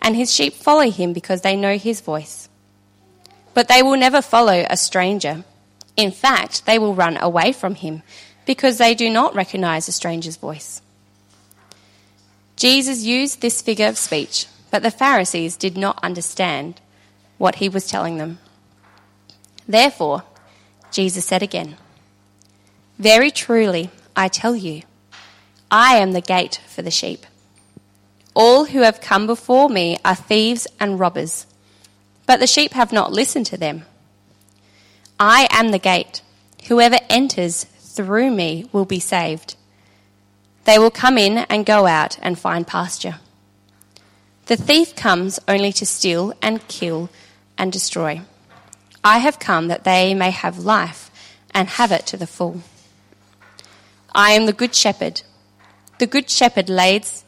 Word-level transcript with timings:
and 0.00 0.16
his 0.16 0.32
sheep 0.32 0.54
follow 0.54 0.90
him 0.90 1.12
because 1.12 1.40
they 1.40 1.56
know 1.56 1.76
his 1.78 2.00
voice. 2.00 2.48
But 3.54 3.68
they 3.68 3.82
will 3.82 3.96
never 3.96 4.20
follow 4.20 4.66
a 4.68 4.76
stranger. 4.76 5.44
In 5.96 6.10
fact, 6.10 6.66
they 6.66 6.78
will 6.78 6.94
run 6.94 7.16
away 7.16 7.52
from 7.52 7.76
him 7.76 8.02
because 8.46 8.78
they 8.78 8.94
do 8.94 9.08
not 9.08 9.34
recognize 9.34 9.88
a 9.88 9.92
stranger's 9.92 10.36
voice. 10.36 10.82
Jesus 12.56 13.02
used 13.02 13.40
this 13.40 13.62
figure 13.62 13.86
of 13.86 13.98
speech, 13.98 14.46
but 14.70 14.82
the 14.82 14.90
Pharisees 14.90 15.56
did 15.56 15.76
not 15.76 15.98
understand 16.02 16.80
what 17.38 17.56
he 17.56 17.68
was 17.68 17.86
telling 17.86 18.18
them. 18.18 18.38
Therefore, 19.66 20.24
Jesus 20.90 21.24
said 21.24 21.42
again, 21.42 21.76
Very 22.98 23.30
truly, 23.30 23.90
I 24.14 24.28
tell 24.28 24.54
you, 24.54 24.82
I 25.70 25.96
am 25.96 26.12
the 26.12 26.20
gate 26.20 26.60
for 26.68 26.82
the 26.82 26.90
sheep. 26.90 27.26
All 28.34 28.66
who 28.66 28.80
have 28.80 29.00
come 29.00 29.26
before 29.26 29.68
me 29.68 29.98
are 30.04 30.16
thieves 30.16 30.66
and 30.80 30.98
robbers, 30.98 31.46
but 32.26 32.40
the 32.40 32.46
sheep 32.46 32.72
have 32.72 32.92
not 32.92 33.12
listened 33.12 33.46
to 33.46 33.56
them. 33.56 33.84
I 35.18 35.46
am 35.50 35.70
the 35.70 35.78
gate. 35.78 36.22
Whoever 36.66 36.98
enters 37.08 37.64
through 37.64 38.32
me 38.32 38.68
will 38.72 38.84
be 38.84 38.98
saved. 38.98 39.54
They 40.64 40.78
will 40.78 40.90
come 40.90 41.16
in 41.16 41.38
and 41.38 41.64
go 41.64 41.86
out 41.86 42.18
and 42.22 42.38
find 42.38 42.66
pasture. 42.66 43.16
The 44.46 44.56
thief 44.56 44.96
comes 44.96 45.38
only 45.46 45.72
to 45.72 45.86
steal 45.86 46.34
and 46.42 46.66
kill 46.68 47.10
and 47.56 47.70
destroy. 47.70 48.22
I 49.04 49.18
have 49.18 49.38
come 49.38 49.68
that 49.68 49.84
they 49.84 50.14
may 50.14 50.30
have 50.30 50.58
life 50.58 51.10
and 51.52 51.68
have 51.68 51.92
it 51.92 52.06
to 52.06 52.16
the 52.16 52.26
full. 52.26 52.62
I 54.14 54.32
am 54.32 54.46
the 54.46 54.52
good 54.52 54.74
shepherd. 54.74 55.22
The 55.98 56.06
good 56.06 56.28
shepherd 56.28 56.68
lays 56.68 57.23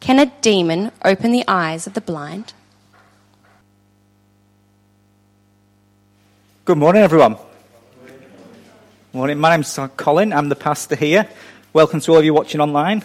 Can 0.00 0.18
a 0.18 0.26
demon 0.40 0.92
open 1.04 1.32
the 1.32 1.44
eyes 1.48 1.86
of 1.86 1.94
the 1.94 2.00
blind? 2.00 2.52
Good 6.64 6.78
morning, 6.78 7.02
everyone. 7.02 7.36
Morning. 9.12 9.38
My 9.38 9.50
name's 9.50 9.78
Colin. 9.96 10.32
I'm 10.32 10.48
the 10.48 10.56
pastor 10.56 10.94
here. 10.94 11.28
Welcome 11.72 12.00
to 12.00 12.12
all 12.12 12.18
of 12.18 12.24
you 12.24 12.32
watching 12.32 12.60
online. 12.60 13.04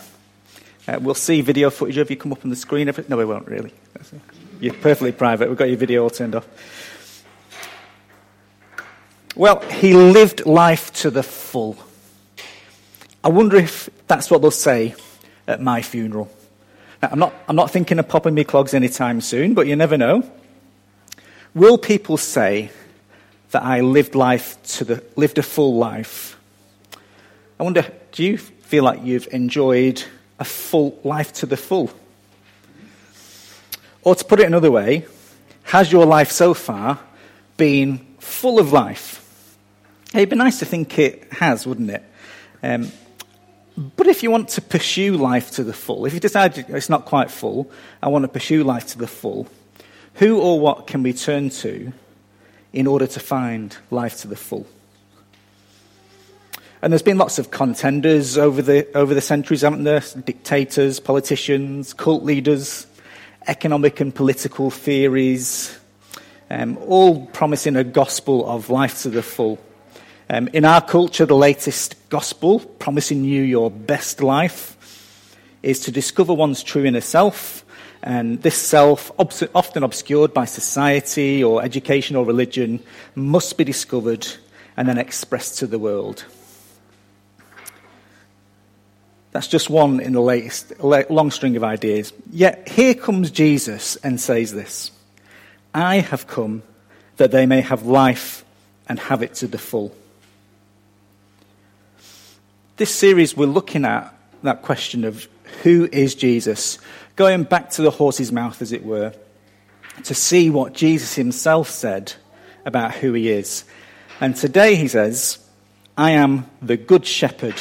Uh, 0.88 1.00
we'll 1.02 1.16
see 1.16 1.42
video 1.42 1.70
footage 1.70 1.98
of 1.98 2.10
you 2.10 2.18
come 2.18 2.32
up 2.32 2.44
on 2.44 2.50
the 2.50 2.56
screen. 2.56 2.92
No, 3.08 3.18
we 3.18 3.26
won't 3.26 3.48
really. 3.48 3.74
You're 4.60 4.74
perfectly 4.74 5.14
private. 5.14 5.50
We've 5.50 5.58
got 5.58 5.70
your 5.70 5.78
video 5.78 6.04
all 6.04 6.10
turned 6.10 6.36
off. 6.36 6.48
Well, 9.36 9.62
he 9.62 9.94
lived 9.94 10.46
life 10.46 10.94
to 10.94 11.10
the 11.10 11.24
full. 11.24 11.78
I 13.24 13.30
wonder 13.30 13.58
if 13.58 13.90
that's 14.08 14.30
what 14.30 14.42
they'll 14.42 14.52
say 14.52 14.94
at 15.48 15.60
my 15.60 15.82
funeral. 15.82 16.30
I'm, 17.12 17.20
not, 17.20 17.34
I'm 17.48 17.56
not 17.56 17.72
thinking 17.72 18.00
of 18.00 18.08
popping 18.08 18.34
me 18.34 18.44
clogs 18.44 18.74
anytime 18.74 19.20
soon, 19.22 19.54
but 19.54 19.68
you 19.68 19.76
never 19.76 19.98
know. 19.98 20.24
Will 21.54 21.78
people 21.78 22.18
say 22.18 22.72
that 23.52 23.64
I 23.64 23.82
lived 23.82 24.16
life 24.16 24.62
to 24.78 24.86
the, 24.86 25.04
lived 25.16 25.38
a 25.38 25.44
full 25.44 25.76
life? 25.76 26.40
I 27.60 27.64
wonder, 27.64 27.86
do 28.12 28.24
you 28.24 28.38
feel 28.38 28.84
like 28.84 29.04
you've 29.04 29.28
enjoyed 29.32 30.04
a 30.40 30.46
full 30.46 31.00
life 31.04 31.34
to 31.34 31.46
the 31.46 31.58
full? 31.58 31.92
Or 34.02 34.16
to 34.16 34.26
put 34.26 34.40
it 34.40 34.48
another 34.48 34.72
way, 34.72 35.06
has 35.64 35.92
your 35.92 36.06
life 36.06 36.32
so 36.32 36.54
far 36.54 37.00
been 37.58 38.00
full 38.20 38.60
of 38.60 38.74
life? 38.74 39.58
It'd 40.14 40.30
be 40.30 40.36
nice 40.36 40.60
to 40.60 40.66
think 40.66 40.98
it 41.00 41.32
has, 41.34 41.66
wouldn't 41.66 41.90
it? 41.90 42.04
Um, 42.62 42.92
but 43.78 44.08
if 44.08 44.22
you 44.22 44.30
want 44.30 44.50
to 44.50 44.62
pursue 44.62 45.18
life 45.18 45.52
to 45.52 45.64
the 45.64 45.74
full, 45.74 46.06
if 46.06 46.14
you 46.14 46.20
decide 46.20 46.58
it's 46.58 46.90
not 46.90 47.06
quite 47.06 47.32
full, 47.32 47.72
I 48.02 48.10
want 48.10 48.24
to 48.24 48.28
pursue 48.28 48.64
life 48.64 48.88
to 48.88 48.98
the 48.98 49.08
full, 49.08 49.48
who 50.16 50.40
or 50.40 50.60
what 50.60 50.88
can 50.88 51.02
we 51.02 51.14
turn 51.14 51.50
to 51.50 51.92
in 52.72 52.88
order 52.88 53.08
to 53.08 53.20
find 53.20 53.76
life 53.90 54.22
to 54.22 54.28
the 54.28 54.36
full? 54.36 54.68
And 56.84 56.92
there's 56.92 57.02
been 57.02 57.18
lots 57.18 57.40
of 57.40 57.50
contenders 57.50 58.38
over 58.38 58.62
the, 58.62 58.86
over 58.96 59.14
the 59.14 59.22
centuries, 59.22 59.62
haven't 59.62 59.86
there? 59.86 60.02
Dictators, 60.26 61.00
politicians, 61.00 61.94
cult 61.94 62.24
leaders, 62.24 62.86
economic 63.48 64.02
and 64.02 64.14
political 64.14 64.70
theories, 64.70 65.80
um, 66.50 66.78
all 66.80 67.26
promising 67.28 67.76
a 67.76 67.84
gospel 67.84 68.48
of 68.48 68.70
life 68.70 69.02
to 69.04 69.10
the 69.10 69.24
full. 69.24 69.60
Um, 70.34 70.50
in 70.52 70.66
our 70.66 70.82
culture, 70.82 71.28
the 71.28 71.36
latest 71.36 71.96
gospel, 72.10 72.60
promising 72.60 73.24
you 73.24 73.44
your 73.44 73.70
best 73.70 74.20
life, 74.20 75.38
is 75.62 75.82
to 75.82 75.92
discover 75.92 76.34
one's 76.34 76.64
true 76.64 76.86
inner 76.86 77.02
self, 77.02 77.64
and 78.02 78.42
this 78.42 78.58
self, 78.58 79.12
often 79.20 79.84
obscured 79.84 80.34
by 80.34 80.46
society 80.46 81.44
or 81.44 81.62
education 81.62 82.16
or 82.16 82.26
religion, 82.26 82.80
must 83.14 83.60
be 83.60 83.64
discovered 83.64 84.26
and 84.76 84.88
then 84.88 84.98
expressed 84.98 85.60
to 85.60 85.68
the 85.68 85.78
world. 85.78 86.26
That's 89.34 89.48
just 89.48 89.70
one 89.70 90.00
in 90.00 90.14
the 90.14 90.20
latest 90.20 90.74
long 90.80 91.30
string 91.30 91.56
of 91.58 91.64
ideas. 91.64 92.12
Yet 92.32 92.70
here 92.70 92.96
comes 92.96 93.30
Jesus 93.30 93.98
and 93.98 94.20
says 94.20 94.52
this 94.52 94.90
I 95.76 95.98
have 96.00 96.26
come 96.26 96.64
that 97.18 97.30
they 97.30 97.46
may 97.46 97.62
have 97.62 97.86
life 97.86 98.44
and 98.90 98.98
have 98.98 99.22
it 99.22 99.36
to 99.36 99.48
the 99.48 99.60
full. 99.60 99.96
This 102.76 102.94
series, 102.94 103.38
we're 103.38 103.46
looking 103.46 103.86
at 103.86 104.12
that 104.42 104.64
question 104.64 105.04
of 105.04 105.28
who 105.62 105.88
is 105.92 106.16
Jesus, 106.16 106.80
going 107.16 107.44
back 107.44 107.70
to 107.72 107.84
the 107.84 107.92
horse's 107.92 108.32
mouth, 108.32 108.64
as 108.64 108.72
it 108.72 108.84
were, 108.84 109.14
to 110.06 110.16
see 110.16 110.50
what 110.50 110.74
Jesus 110.74 111.14
himself 111.14 111.70
said 111.70 112.14
about 112.66 112.96
who 112.96 113.14
he 113.14 113.30
is. 113.30 113.64
And 114.20 114.36
today 114.36 114.74
he 114.74 114.88
says, 114.88 115.38
I 115.96 116.12
am 116.12 116.48
the 116.64 116.76
good 116.76 117.06
shepherd. 117.06 117.54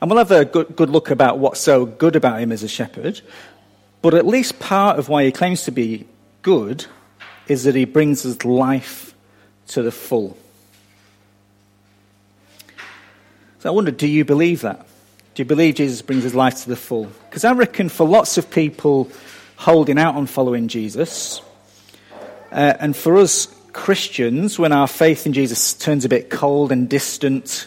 And 0.00 0.10
we'll 0.10 0.18
have 0.18 0.32
a 0.32 0.44
good, 0.44 0.74
good 0.74 0.90
look 0.90 1.10
about 1.10 1.38
what's 1.38 1.60
so 1.60 1.86
good 1.86 2.16
about 2.16 2.40
him 2.40 2.50
as 2.50 2.64
a 2.64 2.68
shepherd. 2.68 3.20
But 4.02 4.14
at 4.14 4.26
least 4.26 4.58
part 4.58 4.98
of 4.98 5.08
why 5.08 5.24
he 5.24 5.30
claims 5.30 5.62
to 5.66 5.70
be 5.70 6.08
good 6.42 6.86
is 7.46 7.62
that 7.62 7.76
he 7.76 7.84
brings 7.84 8.26
us 8.26 8.44
life 8.44 9.14
to 9.68 9.82
the 9.82 9.92
full. 9.92 10.36
So 13.60 13.68
I 13.68 13.72
wonder, 13.72 13.90
do 13.90 14.06
you 14.06 14.24
believe 14.24 14.60
that? 14.60 14.86
Do 15.34 15.42
you 15.42 15.44
believe 15.44 15.74
Jesus 15.74 16.00
brings 16.02 16.22
his 16.22 16.34
life 16.34 16.62
to 16.62 16.68
the 16.68 16.76
full? 16.76 17.06
Because 17.28 17.44
I 17.44 17.52
reckon 17.52 17.88
for 17.88 18.06
lots 18.06 18.38
of 18.38 18.50
people 18.50 19.10
holding 19.56 19.98
out 19.98 20.14
on 20.14 20.26
following 20.26 20.68
Jesus, 20.68 21.40
uh, 22.52 22.74
and 22.78 22.96
for 22.96 23.16
us 23.16 23.46
Christians, 23.72 24.58
when 24.58 24.72
our 24.72 24.86
faith 24.86 25.26
in 25.26 25.32
Jesus 25.32 25.74
turns 25.74 26.04
a 26.04 26.08
bit 26.08 26.30
cold 26.30 26.72
and 26.72 26.88
distant, 26.88 27.66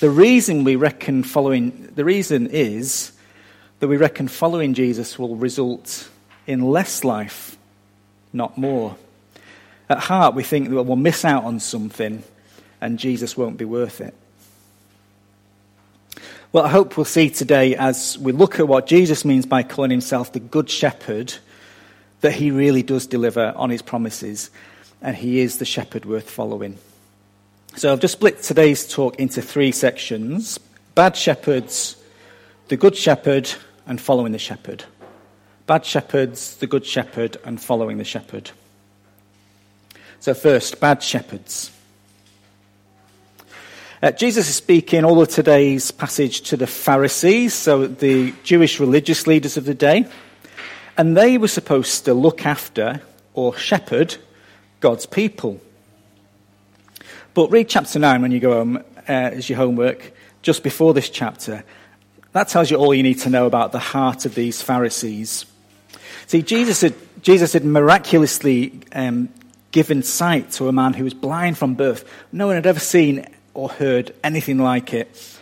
the 0.00 0.10
reason 0.10 0.64
we 0.64 0.76
reckon 0.76 1.22
following, 1.22 1.90
the 1.94 2.04
reason 2.04 2.48
is 2.48 3.12
that 3.80 3.88
we 3.88 3.96
reckon 3.96 4.28
following 4.28 4.74
Jesus 4.74 5.18
will 5.18 5.36
result 5.36 6.08
in 6.46 6.62
less 6.62 7.04
life, 7.04 7.56
not 8.32 8.56
more. 8.56 8.96
At 9.88 9.98
heart, 9.98 10.34
we 10.34 10.42
think 10.42 10.70
that 10.70 10.82
we'll 10.82 10.96
miss 10.96 11.24
out 11.24 11.44
on 11.44 11.60
something 11.60 12.22
and 12.80 12.98
Jesus 12.98 13.36
won't 13.36 13.56
be 13.56 13.64
worth 13.64 14.00
it. 14.00 14.14
Well, 16.52 16.66
I 16.66 16.68
hope 16.68 16.98
we'll 16.98 17.06
see 17.06 17.30
today 17.30 17.74
as 17.76 18.18
we 18.18 18.32
look 18.32 18.60
at 18.60 18.68
what 18.68 18.86
Jesus 18.86 19.24
means 19.24 19.46
by 19.46 19.62
calling 19.62 19.90
himself 19.90 20.34
the 20.34 20.38
Good 20.38 20.68
Shepherd, 20.68 21.32
that 22.20 22.34
he 22.34 22.50
really 22.50 22.82
does 22.82 23.06
deliver 23.06 23.54
on 23.56 23.70
his 23.70 23.80
promises 23.80 24.50
and 25.00 25.16
he 25.16 25.40
is 25.40 25.56
the 25.56 25.64
shepherd 25.64 26.04
worth 26.04 26.28
following. 26.28 26.76
So 27.76 27.90
I've 27.90 28.00
just 28.00 28.12
split 28.12 28.42
today's 28.42 28.86
talk 28.86 29.16
into 29.16 29.40
three 29.40 29.72
sections 29.72 30.58
bad 30.94 31.16
shepherds, 31.16 31.96
the 32.68 32.76
good 32.76 32.98
shepherd, 32.98 33.50
and 33.86 33.98
following 33.98 34.32
the 34.32 34.38
shepherd. 34.38 34.84
Bad 35.66 35.86
shepherds, 35.86 36.56
the 36.56 36.66
good 36.66 36.84
shepherd, 36.84 37.38
and 37.46 37.62
following 37.62 37.96
the 37.96 38.04
shepherd. 38.04 38.50
So, 40.20 40.34
first, 40.34 40.80
bad 40.80 41.02
shepherds. 41.02 41.70
Uh, 44.02 44.10
Jesus 44.10 44.48
is 44.48 44.56
speaking 44.56 45.04
all 45.04 45.22
of 45.22 45.28
today's 45.28 45.92
passage 45.92 46.40
to 46.40 46.56
the 46.56 46.66
Pharisees, 46.66 47.54
so 47.54 47.86
the 47.86 48.34
Jewish 48.42 48.80
religious 48.80 49.28
leaders 49.28 49.56
of 49.56 49.64
the 49.64 49.74
day, 49.74 50.08
and 50.98 51.16
they 51.16 51.38
were 51.38 51.46
supposed 51.46 52.04
to 52.06 52.12
look 52.12 52.44
after 52.44 53.00
or 53.34 53.56
shepherd 53.56 54.16
God's 54.80 55.06
people. 55.06 55.60
But 57.32 57.52
read 57.52 57.68
chapter 57.68 58.00
9 58.00 58.22
when 58.22 58.32
you 58.32 58.40
go 58.40 58.54
home 58.54 58.78
uh, 58.78 58.82
as 59.06 59.48
your 59.48 59.58
homework, 59.58 60.12
just 60.42 60.64
before 60.64 60.92
this 60.94 61.08
chapter. 61.08 61.62
That 62.32 62.48
tells 62.48 62.72
you 62.72 62.78
all 62.78 62.92
you 62.92 63.04
need 63.04 63.20
to 63.20 63.30
know 63.30 63.46
about 63.46 63.70
the 63.70 63.78
heart 63.78 64.26
of 64.26 64.34
these 64.34 64.60
Pharisees. 64.60 65.46
See, 66.26 66.42
Jesus 66.42 66.80
had, 66.80 66.94
Jesus 67.22 67.52
had 67.52 67.64
miraculously 67.64 68.80
um, 68.90 69.28
given 69.70 70.02
sight 70.02 70.50
to 70.52 70.66
a 70.66 70.72
man 70.72 70.92
who 70.92 71.04
was 71.04 71.14
blind 71.14 71.56
from 71.56 71.74
birth. 71.74 72.04
No 72.32 72.48
one 72.48 72.56
had 72.56 72.66
ever 72.66 72.80
seen 72.80 73.28
or 73.54 73.68
heard 73.68 74.14
anything 74.22 74.58
like 74.58 74.94
it. 74.94 75.38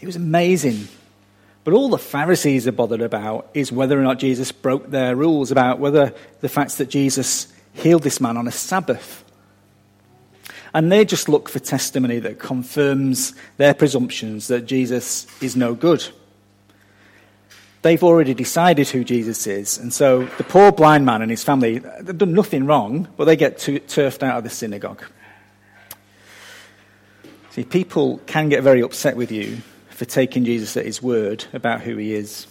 It 0.00 0.06
was 0.06 0.16
amazing. 0.16 0.88
But 1.64 1.74
all 1.74 1.88
the 1.88 1.98
Pharisees 1.98 2.68
are 2.68 2.72
bothered 2.72 3.00
about 3.00 3.50
is 3.52 3.72
whether 3.72 3.98
or 3.98 4.02
not 4.02 4.18
Jesus 4.18 4.52
broke 4.52 4.90
their 4.90 5.16
rules, 5.16 5.50
about 5.50 5.78
whether 5.78 6.14
the 6.40 6.48
fact 6.48 6.78
that 6.78 6.88
Jesus 6.88 7.52
healed 7.72 8.02
this 8.02 8.20
man 8.20 8.36
on 8.36 8.46
a 8.46 8.52
Sabbath. 8.52 9.24
And 10.72 10.92
they 10.92 11.04
just 11.04 11.28
look 11.28 11.48
for 11.48 11.58
testimony 11.58 12.18
that 12.20 12.38
confirms 12.38 13.34
their 13.56 13.74
presumptions 13.74 14.48
that 14.48 14.66
Jesus 14.66 15.26
is 15.42 15.56
no 15.56 15.74
good. 15.74 16.06
They've 17.82 18.02
already 18.02 18.34
decided 18.34 18.88
who 18.88 19.02
Jesus 19.02 19.46
is. 19.46 19.78
And 19.78 19.92
so 19.92 20.24
the 20.38 20.44
poor 20.44 20.72
blind 20.72 21.06
man 21.06 21.22
and 21.22 21.30
his 21.30 21.44
family, 21.44 21.78
they've 21.78 22.18
done 22.18 22.34
nothing 22.34 22.66
wrong, 22.66 23.08
but 23.16 23.24
they 23.24 23.36
get 23.36 23.58
turfed 23.58 24.22
out 24.22 24.38
of 24.38 24.44
the 24.44 24.50
synagogue. 24.50 25.02
See, 27.56 27.64
people 27.64 28.18
can 28.26 28.50
get 28.50 28.62
very 28.62 28.82
upset 28.82 29.16
with 29.16 29.32
you 29.32 29.62
for 29.88 30.04
taking 30.04 30.44
Jesus 30.44 30.76
at 30.76 30.84
his 30.84 31.00
word 31.00 31.46
about 31.54 31.80
who 31.80 31.96
he 31.96 32.12
is. 32.12 32.46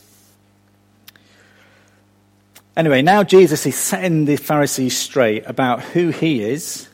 Anyway, 2.76 3.04
now 3.04 3.22
Jesus 3.22 3.68
is 3.68 3.76
setting 3.76 4.26
the 4.26 4.36
Pharisees 4.36 4.98
straight 4.98 5.44
about 5.46 5.84
who 5.84 6.10
he 6.10 6.42
is 6.42 6.90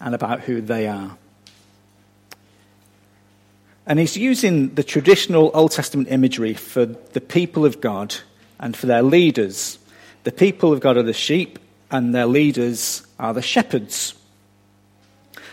and 0.00 0.14
about 0.14 0.40
who 0.40 0.60
they 0.60 0.86
are. 0.86 1.16
And 3.86 3.98
he's 3.98 4.18
using 4.18 4.74
the 4.74 4.84
traditional 4.84 5.50
Old 5.54 5.72
Testament 5.72 6.08
imagery 6.10 6.52
for 6.52 6.84
the 6.84 7.22
people 7.22 7.64
of 7.64 7.80
God 7.80 8.14
and 8.60 8.76
for 8.76 8.84
their 8.84 9.02
leaders. 9.02 9.78
The 10.24 10.32
people 10.32 10.74
of 10.74 10.80
God 10.80 10.98
are 10.98 11.02
the 11.02 11.14
sheep, 11.14 11.58
and 11.90 12.14
their 12.14 12.26
leaders 12.26 13.06
are 13.18 13.32
the 13.32 13.40
shepherds. 13.40 14.12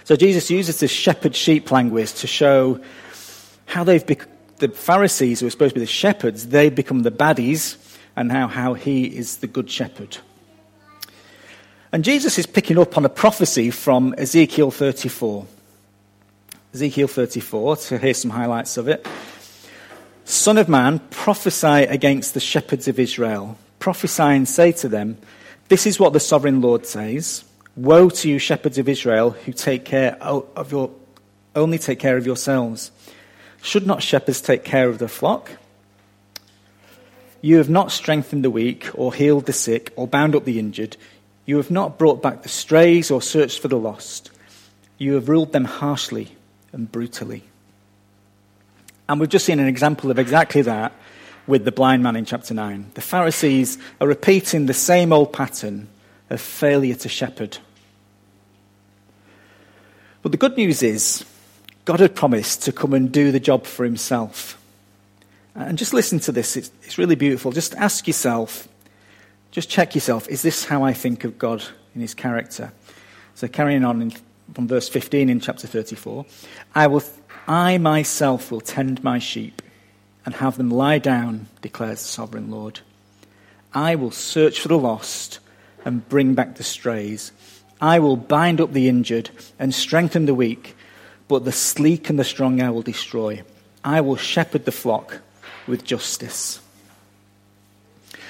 So 0.03 0.15
Jesus 0.15 0.51
uses 0.51 0.79
this 0.79 0.91
shepherd 0.91 1.35
sheep 1.35 1.71
language 1.71 2.13
to 2.15 2.27
show 2.27 2.79
how 3.65 3.83
they've 3.83 4.05
become 4.05 4.29
the 4.57 4.69
Pharisees, 4.69 5.39
who 5.39 5.47
are 5.47 5.49
supposed 5.49 5.71
to 5.71 5.79
be 5.79 5.85
the 5.85 5.91
shepherds, 5.91 6.47
they 6.47 6.69
become 6.69 7.03
the 7.03 7.11
baddies, 7.11 7.75
and 8.15 8.31
how, 8.31 8.47
how 8.47 8.73
he 8.73 9.05
is 9.05 9.37
the 9.37 9.47
good 9.47 9.69
shepherd. 9.69 10.17
And 11.91 12.03
Jesus 12.03 12.37
is 12.37 12.45
picking 12.45 12.77
up 12.77 12.97
on 12.97 13.05
a 13.05 13.09
prophecy 13.09 13.71
from 13.71 14.15
Ezekiel 14.17 14.71
34. 14.71 15.45
Ezekiel 16.73 17.07
34, 17.07 17.75
to 17.77 17.97
hear 17.97 18.13
some 18.13 18.31
highlights 18.31 18.77
of 18.77 18.87
it. 18.87 19.05
Son 20.25 20.57
of 20.57 20.69
man, 20.69 20.99
prophesy 21.09 21.67
against 21.67 22.33
the 22.33 22.39
shepherds 22.39 22.87
of 22.87 22.99
Israel. 22.99 23.57
Prophesy 23.79 24.23
and 24.23 24.47
say 24.47 24.71
to 24.71 24.87
them, 24.87 25.17
This 25.67 25.85
is 25.85 25.99
what 25.99 26.13
the 26.13 26.19
sovereign 26.19 26.61
Lord 26.61 26.85
says. 26.85 27.43
Woe 27.75 28.09
to 28.09 28.29
you, 28.29 28.37
shepherds 28.37 28.77
of 28.77 28.87
Israel, 28.87 29.31
who 29.31 29.51
take 29.51 29.83
care 29.83 30.15
of 30.21 30.71
your, 30.71 30.91
only 31.55 31.79
take 31.79 31.99
care 31.99 32.17
of 32.17 32.25
yourselves. 32.25 32.91
Should 33.63 33.87
not 33.87 34.03
shepherds 34.03 34.41
take 34.41 34.63
care 34.63 34.89
of 34.89 34.99
the 34.99 35.07
flock? 35.07 35.51
You 37.41 37.57
have 37.57 37.69
not 37.69 37.91
strengthened 37.91 38.43
the 38.43 38.51
weak, 38.51 38.89
or 38.93 39.13
healed 39.13 39.47
the 39.47 39.53
sick, 39.53 39.91
or 39.95 40.07
bound 40.07 40.35
up 40.35 40.45
the 40.45 40.59
injured. 40.59 40.97
You 41.45 41.57
have 41.57 41.71
not 41.71 41.97
brought 41.97 42.21
back 42.21 42.43
the 42.43 42.49
strays, 42.49 43.09
or 43.09 43.21
searched 43.21 43.59
for 43.59 43.67
the 43.67 43.79
lost. 43.79 44.29
You 44.99 45.15
have 45.15 45.27
ruled 45.27 45.51
them 45.51 45.65
harshly 45.65 46.35
and 46.71 46.91
brutally. 46.91 47.43
And 49.09 49.19
we've 49.19 49.29
just 49.29 49.45
seen 49.45 49.59
an 49.59 49.67
example 49.67 50.11
of 50.11 50.19
exactly 50.19 50.61
that 50.61 50.93
with 51.47 51.65
the 51.65 51.71
blind 51.71 52.03
man 52.03 52.15
in 52.15 52.25
chapter 52.25 52.53
9. 52.53 52.91
The 52.93 53.01
Pharisees 53.01 53.77
are 53.99 54.07
repeating 54.07 54.67
the 54.67 54.73
same 54.73 55.11
old 55.11 55.33
pattern 55.33 55.89
of 56.33 56.41
failure 56.41 56.95
to 56.95 57.09
shepherd. 57.09 57.57
But 60.21 60.31
the 60.31 60.37
good 60.37 60.57
news 60.57 60.81
is, 60.81 61.25
God 61.85 61.99
had 61.99 62.15
promised 62.15 62.63
to 62.63 62.71
come 62.71 62.93
and 62.93 63.11
do 63.11 63.31
the 63.31 63.39
job 63.39 63.65
for 63.65 63.83
himself. 63.83 64.57
And 65.53 65.77
just 65.77 65.93
listen 65.93 66.19
to 66.19 66.31
this, 66.31 66.55
it's, 66.55 66.71
it's 66.83 66.97
really 66.97 67.15
beautiful. 67.15 67.51
Just 67.51 67.75
ask 67.75 68.07
yourself, 68.07 68.67
just 69.51 69.69
check 69.69 69.93
yourself, 69.93 70.27
is 70.29 70.41
this 70.41 70.65
how 70.65 70.83
I 70.83 70.93
think 70.93 71.23
of 71.25 71.37
God 71.37 71.63
in 71.93 72.01
his 72.01 72.13
character? 72.13 72.71
So, 73.35 73.47
carrying 73.47 73.83
on 73.83 74.01
in, 74.01 74.13
from 74.53 74.67
verse 74.67 74.87
15 74.89 75.29
in 75.29 75.39
chapter 75.39 75.67
34 75.67 76.25
I, 76.73 76.87
will, 76.87 77.03
I 77.47 77.77
myself 77.77 78.51
will 78.51 78.61
tend 78.61 79.03
my 79.03 79.19
sheep 79.19 79.61
and 80.25 80.35
have 80.35 80.57
them 80.57 80.69
lie 80.69 80.99
down, 80.99 81.47
declares 81.61 82.01
the 82.01 82.07
sovereign 82.07 82.49
Lord. 82.49 82.79
I 83.73 83.95
will 83.95 84.11
search 84.11 84.59
for 84.59 84.69
the 84.69 84.77
lost 84.77 85.39
and 85.85 86.07
bring 86.09 86.33
back 86.35 86.55
the 86.55 86.63
strays. 86.63 87.31
I 87.81 87.99
will 87.99 88.15
bind 88.15 88.61
up 88.61 88.71
the 88.71 88.87
injured 88.87 89.29
and 89.59 89.73
strengthen 89.73 90.25
the 90.25 90.33
weak, 90.33 90.75
but 91.27 91.45
the 91.45 91.51
sleek 91.51 92.09
and 92.09 92.17
the 92.17 92.23
strong 92.23 92.61
I 92.61 92.69
will 92.69 92.81
destroy. 92.81 93.43
I 93.83 94.01
will 94.01 94.15
shepherd 94.15 94.65
the 94.65 94.71
flock 94.71 95.19
with 95.67 95.83
justice. 95.83 96.59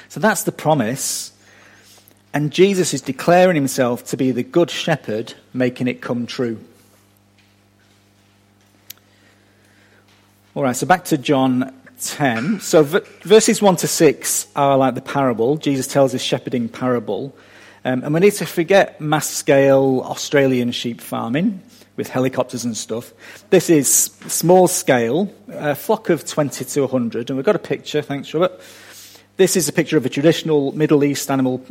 So 0.10 0.20
that's 0.20 0.44
the 0.44 0.52
promise. 0.52 1.32
And 2.34 2.52
Jesus 2.52 2.94
is 2.94 3.02
declaring 3.02 3.56
himself 3.56 4.06
to 4.06 4.18
be 4.18 4.32
the 4.32 4.44
good 4.44 4.72
shepherd, 4.72 5.34
making 5.54 5.88
it 5.88 6.02
come 6.02 6.26
true. 6.26 6.60
All 10.56 10.64
right, 10.64 10.76
so 10.76 10.86
back 10.86 11.06
to 11.06 11.18
John 11.18 11.74
10. 12.04 12.60
So 12.60 12.84
verses 12.84 13.62
1 13.62 13.76
to 13.78 13.88
6 13.88 14.48
are 14.56 14.78
like 14.78 14.96
the 14.96 15.02
parable. 15.02 15.58
Jesus 15.58 15.88
tells 15.88 16.12
his 16.12 16.22
shepherding 16.22 16.70
parable. 16.70 17.36
Um, 17.86 18.04
and 18.04 18.14
we 18.14 18.20
need 18.20 18.34
to 18.34 18.46
forget 18.46 19.02
mass 19.02 19.30
scale 19.30 20.02
Australian 20.06 20.72
sheep 20.72 21.02
farming 21.02 21.62
with 21.96 22.10
helicopters 22.10 22.66
and 22.66 22.76
stuff. 22.76 23.14
This 23.50 23.70
is 23.70 23.94
small 23.94 24.68
scale, 24.68 25.34
a 25.50 25.76
flock 25.76 26.10
of 26.10 26.26
20 26.26 26.66
to 26.66 26.82
100. 26.82 27.30
And 27.30 27.38
we've 27.38 27.46
got 27.46 27.56
a 27.56 27.60
picture, 27.60 28.02
thanks, 28.02 28.34
Robert. 28.34 28.60
This 29.38 29.56
is 29.56 29.68
a 29.68 29.74
picture 29.74 29.98
of 29.98 30.06
a 30.06 30.10
traditional 30.10 30.72
Middle 30.72 31.04
East 31.04 31.30
animal, 31.30 31.64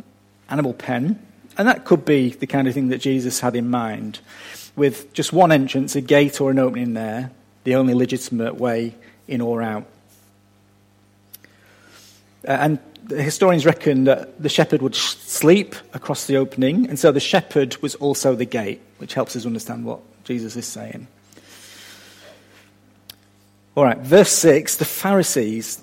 animal 0.49 0.75
pen. 0.75 1.25
And 1.57 1.69
that 1.69 1.85
could 1.85 2.05
be 2.05 2.31
the 2.31 2.47
kind 2.47 2.69
of 2.69 2.75
thing 2.75 2.89
that 2.89 2.99
Jesus 2.99 3.41
had 3.41 3.57
in 3.57 3.69
mind. 3.71 4.21
with 4.77 5.13
just 5.13 5.33
one 5.33 5.53
entrance, 5.53 5.95
a 5.97 6.01
gate 6.01 6.41
or 6.41 6.51
an 6.51 6.59
opening 6.59 6.95
there, 6.95 7.31
the 7.65 7.75
only 7.75 7.95
legitimate 7.95 8.57
way 8.57 8.95
in 9.29 9.41
or 9.41 9.63
out. 9.63 9.87
Uh, 12.47 12.53
and 12.53 12.79
the 13.05 13.23
historians 13.23 13.67
reckon 13.67 14.05
that 14.05 14.41
the 14.41 14.49
shepherd 14.49 14.83
would 14.83 14.95
sleep 14.95 15.75
across 15.93 16.27
the 16.27 16.37
opening, 16.37 16.89
and 16.89 16.99
so 16.99 17.13
the 17.13 17.21
shepherd 17.21 17.77
was 17.83 17.95
also 17.97 18.35
the 18.35 18.45
gate, 18.45 18.81
which 18.99 19.15
helps 19.15 19.37
us 19.37 19.47
understand 19.47 19.85
what 19.85 20.01
Jesus 20.25 20.57
is 20.57 20.67
saying. 20.67 21.07
All 23.75 23.85
right, 23.85 23.99
verse 23.99 24.33
6 24.33 24.77
the 24.77 24.85
Pharisees, 24.85 25.83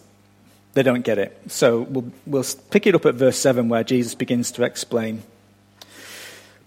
they 0.73 0.83
don't 0.83 1.01
get 1.01 1.17
it. 1.17 1.37
So 1.47 1.81
we'll, 1.81 2.11
we'll 2.25 2.45
pick 2.69 2.85
it 2.85 2.95
up 2.95 3.05
at 3.05 3.15
verse 3.15 3.37
7 3.37 3.67
where 3.67 3.83
Jesus 3.83 4.15
begins 4.15 4.51
to 4.51 4.63
explain. 4.63 5.23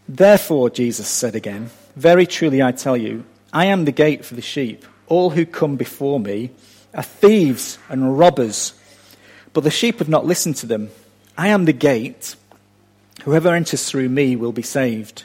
Therefore, 0.09 0.69
Jesus 0.69 1.07
said 1.09 1.37
again, 1.37 1.71
Very 1.95 2.27
truly 2.27 2.63
I 2.63 2.73
tell 2.73 2.97
you, 2.97 3.25
I 3.53 3.67
am 3.67 3.85
the 3.85 3.93
gate 3.93 4.25
for 4.25 4.35
the 4.35 4.43
sheep. 4.43 4.85
All 5.07 5.31
who 5.31 5.47
come 5.47 5.77
before 5.77 6.19
me 6.19 6.51
are 6.95 7.03
thieves 7.03 7.79
and 7.89 8.19
robbers, 8.19 8.75
but 9.53 9.65
the 9.65 9.71
sheep 9.71 9.99
have 9.99 10.09
not 10.09 10.27
listened 10.27 10.57
to 10.57 10.67
them. 10.67 10.91
I 11.37 11.49
am 11.49 11.65
the 11.65 11.73
gate. 11.73 12.37
Whoever 13.25 13.55
enters 13.55 13.89
through 13.89 14.09
me 14.09 14.37
will 14.37 14.53
be 14.53 14.63
saved. 14.63 15.25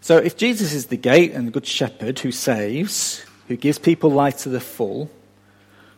So, 0.00 0.16
if 0.16 0.36
Jesus 0.36 0.72
is 0.72 0.86
the 0.86 0.96
gate 0.96 1.32
and 1.32 1.46
the 1.46 1.50
good 1.50 1.66
shepherd 1.66 2.18
who 2.18 2.32
saves, 2.32 3.24
who 3.48 3.56
gives 3.56 3.78
people 3.78 4.10
life 4.10 4.38
to 4.38 4.48
the 4.48 4.60
full, 4.60 5.10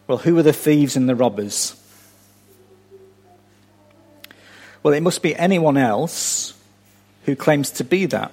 well, 0.07 0.19
who 0.19 0.37
are 0.39 0.43
the 0.43 0.53
thieves 0.53 0.97
and 0.97 1.09
the 1.09 1.15
robbers? 1.15 1.77
Well, 4.83 4.95
it 4.95 5.03
must 5.03 5.23
be 5.23 5.37
anyone 5.37 5.77
else 5.77 6.55
who 7.25 7.37
claims 7.37 7.71
to 7.73 7.85
be 7.85 8.07
that. 8.07 8.33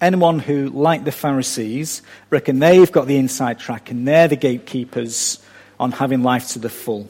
Anyone 0.00 0.38
who, 0.38 0.70
like 0.70 1.04
the 1.04 1.12
Pharisees, 1.12 2.00
reckon 2.30 2.58
they've 2.58 2.90
got 2.90 3.06
the 3.06 3.18
inside 3.18 3.58
track 3.58 3.90
and 3.90 4.08
they're 4.08 4.28
the 4.28 4.36
gatekeepers 4.36 5.38
on 5.78 5.92
having 5.92 6.22
life 6.22 6.48
to 6.48 6.58
the 6.58 6.70
full. 6.70 7.06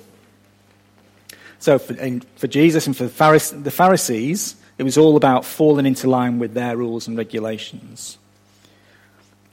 So, 1.60 1.78
for, 1.78 1.94
for 2.36 2.46
Jesus 2.46 2.86
and 2.86 2.96
for 2.96 3.04
the 3.04 3.70
Pharisees, 3.70 4.56
it 4.78 4.82
was 4.82 4.96
all 4.96 5.16
about 5.16 5.44
falling 5.44 5.84
into 5.84 6.08
line 6.08 6.38
with 6.38 6.54
their 6.54 6.74
rules 6.74 7.06
and 7.06 7.18
regulations. 7.18 8.16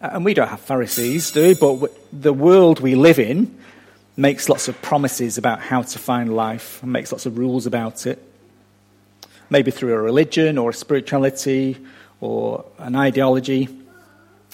Uh, 0.01 0.11
and 0.13 0.23
we 0.23 0.33
don't 0.33 0.47
have 0.47 0.61
Pharisees, 0.61 1.31
do 1.31 1.49
we? 1.49 1.53
But 1.53 1.91
the 2.13 2.31
world 2.31 2.79
we 2.79 2.95
live 2.95 3.19
in 3.19 3.53
makes 4.15 4.47
lots 4.47 4.69
of 4.69 4.81
promises 4.81 5.37
about 5.37 5.59
how 5.59 5.81
to 5.81 5.99
find 5.99 6.33
life 6.33 6.81
and 6.81 6.93
makes 6.93 7.11
lots 7.11 7.25
of 7.25 7.37
rules 7.37 7.65
about 7.65 8.07
it. 8.07 8.23
Maybe 9.49 9.69
through 9.69 9.93
a 9.93 10.01
religion 10.01 10.57
or 10.57 10.69
a 10.69 10.73
spirituality 10.73 11.77
or 12.21 12.63
an 12.77 12.95
ideology. 12.95 13.67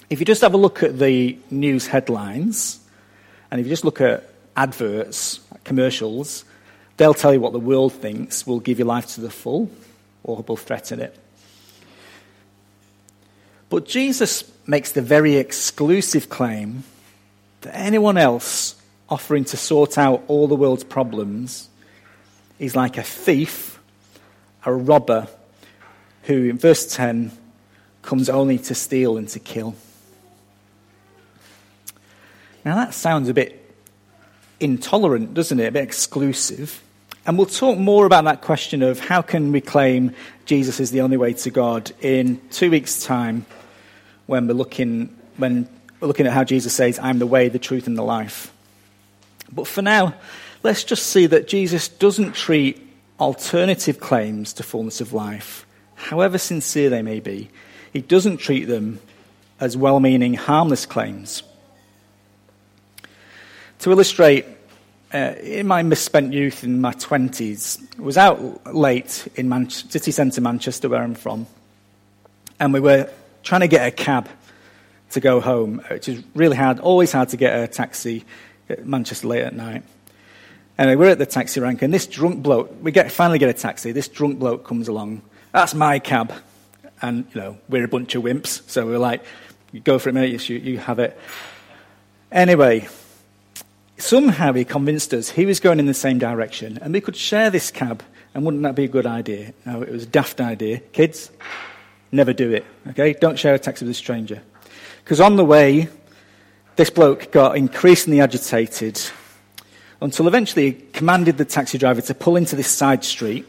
If 0.10 0.20
you 0.20 0.26
just 0.26 0.42
have 0.42 0.56
a 0.56 0.58
look 0.58 0.82
at 0.82 0.98
the 0.98 1.38
news 1.52 1.86
headlines, 1.86 2.80
and 3.52 3.62
if 3.62 3.68
you 3.68 3.72
just 3.72 3.86
look 3.86 4.02
at 4.02 4.28
adverts, 4.58 5.40
commercials, 5.64 6.46
they'll 7.04 7.14
tell 7.14 7.34
you 7.34 7.42
what 7.42 7.52
the 7.52 7.60
world 7.60 7.92
thinks 7.92 8.48
will 8.48 8.62
give 8.62 8.80
you 8.80 8.86
life 8.86 9.08
to 9.08 9.20
the 9.20 9.30
full 9.30 9.70
or 10.24 10.42
will 10.48 10.56
threaten 10.56 11.02
it. 11.02 11.14
But 13.70 13.86
Jesus 13.86 14.50
makes 14.66 14.94
the 14.94 15.02
very 15.02 15.36
exclusive 15.36 16.30
claim 16.30 16.86
that 17.60 17.76
anyone 17.76 18.18
else 18.18 18.82
offering 19.10 19.44
to 19.44 19.58
sort 19.58 19.98
out 19.98 20.24
all 20.30 20.48
the 20.48 20.56
world's 20.56 20.86
problems 20.86 21.68
is 22.58 22.74
like 22.74 22.98
a 22.98 23.04
thief, 23.04 23.82
a 24.64 24.74
robber, 24.74 25.28
who 26.22 26.52
in 26.52 26.58
verse 26.58 26.96
10 26.96 27.34
comes 28.02 28.30
only 28.30 28.58
to 28.60 28.74
steal 28.74 29.18
and 29.18 29.28
to 29.28 29.40
kill. 29.40 29.76
Now 32.64 32.76
that 32.76 32.94
sounds 32.94 33.28
a 33.28 33.34
bit 33.34 33.76
intolerant, 34.62 35.34
doesn't 35.34 35.60
it? 35.60 35.66
A 35.66 35.72
bit 35.74 35.84
exclusive. 35.84 36.82
And 37.26 37.38
we'll 37.38 37.48
talk 37.48 37.78
more 37.78 38.06
about 38.06 38.26
that 38.26 38.42
question 38.42 38.82
of 38.82 39.00
how 39.00 39.22
can 39.22 39.52
we 39.52 39.62
claim 39.62 40.14
Jesus 40.46 40.80
is 40.80 40.92
the 40.92 41.02
only 41.02 41.16
way 41.16 41.34
to 41.34 41.50
God 41.50 41.92
in 42.02 42.42
two 42.50 42.70
weeks' 42.70 43.04
time 43.04 43.46
when 44.26 44.48
we're 44.48 44.54
looking, 44.54 45.16
when 45.38 45.70
we're 46.02 46.08
looking 46.08 46.28
at 46.28 46.34
how 46.34 46.44
Jesus 46.44 46.74
says, 46.74 47.00
I'm 47.00 47.20
the 47.20 47.28
way, 47.28 47.48
the 47.48 47.60
truth, 47.60 47.88
and 47.88 47.98
the 47.98 48.04
life. 48.04 48.52
But 49.54 49.68
for 49.68 49.82
now, 49.82 50.16
let's 50.64 50.84
just 50.84 51.08
see 51.08 51.26
that 51.28 51.48
Jesus 51.48 51.88
doesn't 51.88 52.34
treat 52.34 52.86
alternative 53.20 54.02
claims 54.02 54.52
to 54.54 54.64
fullness 54.64 55.00
of 55.00 55.14
life, 55.14 55.66
however 55.96 56.38
sincere 56.38 56.90
they 56.90 57.02
may 57.02 57.22
be, 57.22 57.50
he 57.94 58.02
doesn't 58.02 58.38
treat 58.38 58.66
them 58.66 59.00
as 59.60 59.78
well 59.78 60.00
meaning, 60.00 60.34
harmless 60.34 60.86
claims. 60.86 61.44
To 63.80 63.92
illustrate, 63.92 64.46
uh, 65.14 65.36
in 65.42 65.68
my 65.68 65.84
misspent 65.84 66.34
youth 66.34 66.64
in 66.64 66.82
my 66.82 66.92
20s, 66.94 67.82
I 68.00 68.02
was 68.02 68.18
out 68.18 68.74
late 68.74 69.28
in 69.36 69.48
Man- 69.48 69.70
city 69.70 70.12
centre 70.12 70.42
Manchester, 70.42 70.90
where 70.90 71.04
I'm 71.04 71.14
from, 71.14 71.46
and 72.60 72.74
we 72.74 72.80
were 72.80 73.10
trying 73.44 73.62
to 73.62 73.68
get 73.68 73.88
a 73.88 73.92
cab 73.92 74.28
to 75.12 75.20
go 75.20 75.40
home, 75.40 75.82
which 75.92 76.10
is 76.10 76.24
really 76.34 76.58
hard, 76.58 76.80
always 76.80 77.12
hard 77.12 77.30
to 77.30 77.38
get 77.38 77.58
a 77.58 77.68
taxi 77.68 78.26
at 78.70 78.86
Manchester 78.88 79.28
late 79.28 79.44
at 79.44 79.54
night. 79.54 79.84
Anyway, 80.80 80.96
we're 80.96 81.10
at 81.10 81.20
the 81.20 81.26
taxi 81.28 81.60
rank, 81.60 81.84
and 81.84 81.94
this 81.94 82.08
drunk 82.08 82.42
bloke, 82.42 82.74
we 82.82 82.92
get, 82.92 83.12
finally 83.12 83.38
get 83.38 83.50
a 83.50 83.54
taxi, 83.54 83.92
this 83.92 84.08
drunk 84.08 84.40
bloke 84.40 84.66
comes 84.66 84.88
along. 84.88 85.22
That's 85.52 85.76
my 85.76 86.00
cab. 86.00 86.34
And, 87.02 87.28
you 87.34 87.42
know, 87.42 87.58
we're 87.70 87.84
a 87.84 87.88
bunch 87.88 88.16
of 88.16 88.24
wimps, 88.24 88.68
so 88.68 88.86
we're 88.88 88.98
like, 88.98 89.24
you 89.72 89.82
go 89.82 90.00
for 90.00 90.10
it, 90.10 90.14
mate, 90.14 90.50
you, 90.50 90.58
you 90.58 90.78
have 90.80 90.98
it. 90.98 91.20
Anyway, 92.32 92.88
somehow 94.04 94.54
he 94.54 94.66
convinced 94.66 95.14
us 95.14 95.30
he 95.30 95.46
was 95.46 95.60
going 95.60 95.80
in 95.80 95.86
the 95.86 95.94
same 95.94 96.20
direction, 96.20 96.78
and 96.82 96.94
we 96.94 97.02
could 97.02 97.16
share 97.16 97.50
this 97.50 97.72
cab, 97.72 98.04
and 98.34 98.46
wouldn't 98.46 98.64
that 98.64 98.76
be 98.76 98.84
a 98.84 98.88
good 98.88 99.06
idea? 99.06 99.54
No, 99.66 99.82
it 99.82 99.92
was 99.92 100.04
a 100.04 100.08
daft 100.08 100.42
idea. 100.42 100.80
Kids, 100.80 101.32
never 102.12 102.34
do 102.34 102.52
it, 102.52 102.66
okay? 102.90 103.14
Don't 103.14 103.40
share 103.40 103.54
a 103.56 103.60
taxi 103.60 103.86
with 103.86 103.92
a 103.92 103.98
stranger. 103.98 104.42
Because 105.04 105.20
on 105.20 105.36
the 105.36 105.46
way, 105.46 105.90
this 106.76 106.90
bloke 106.90 107.32
got 107.32 107.58
increasingly 107.58 108.20
agitated 108.20 109.00
until 110.02 110.28
eventually 110.28 110.72
he 110.72 110.74
commanded 110.92 111.38
the 111.38 111.46
taxi 111.46 111.78
driver 111.78 112.02
to 112.02 112.14
pull 112.14 112.36
into 112.36 112.56
this 112.56 112.68
side 112.68 113.04
street. 113.04 113.46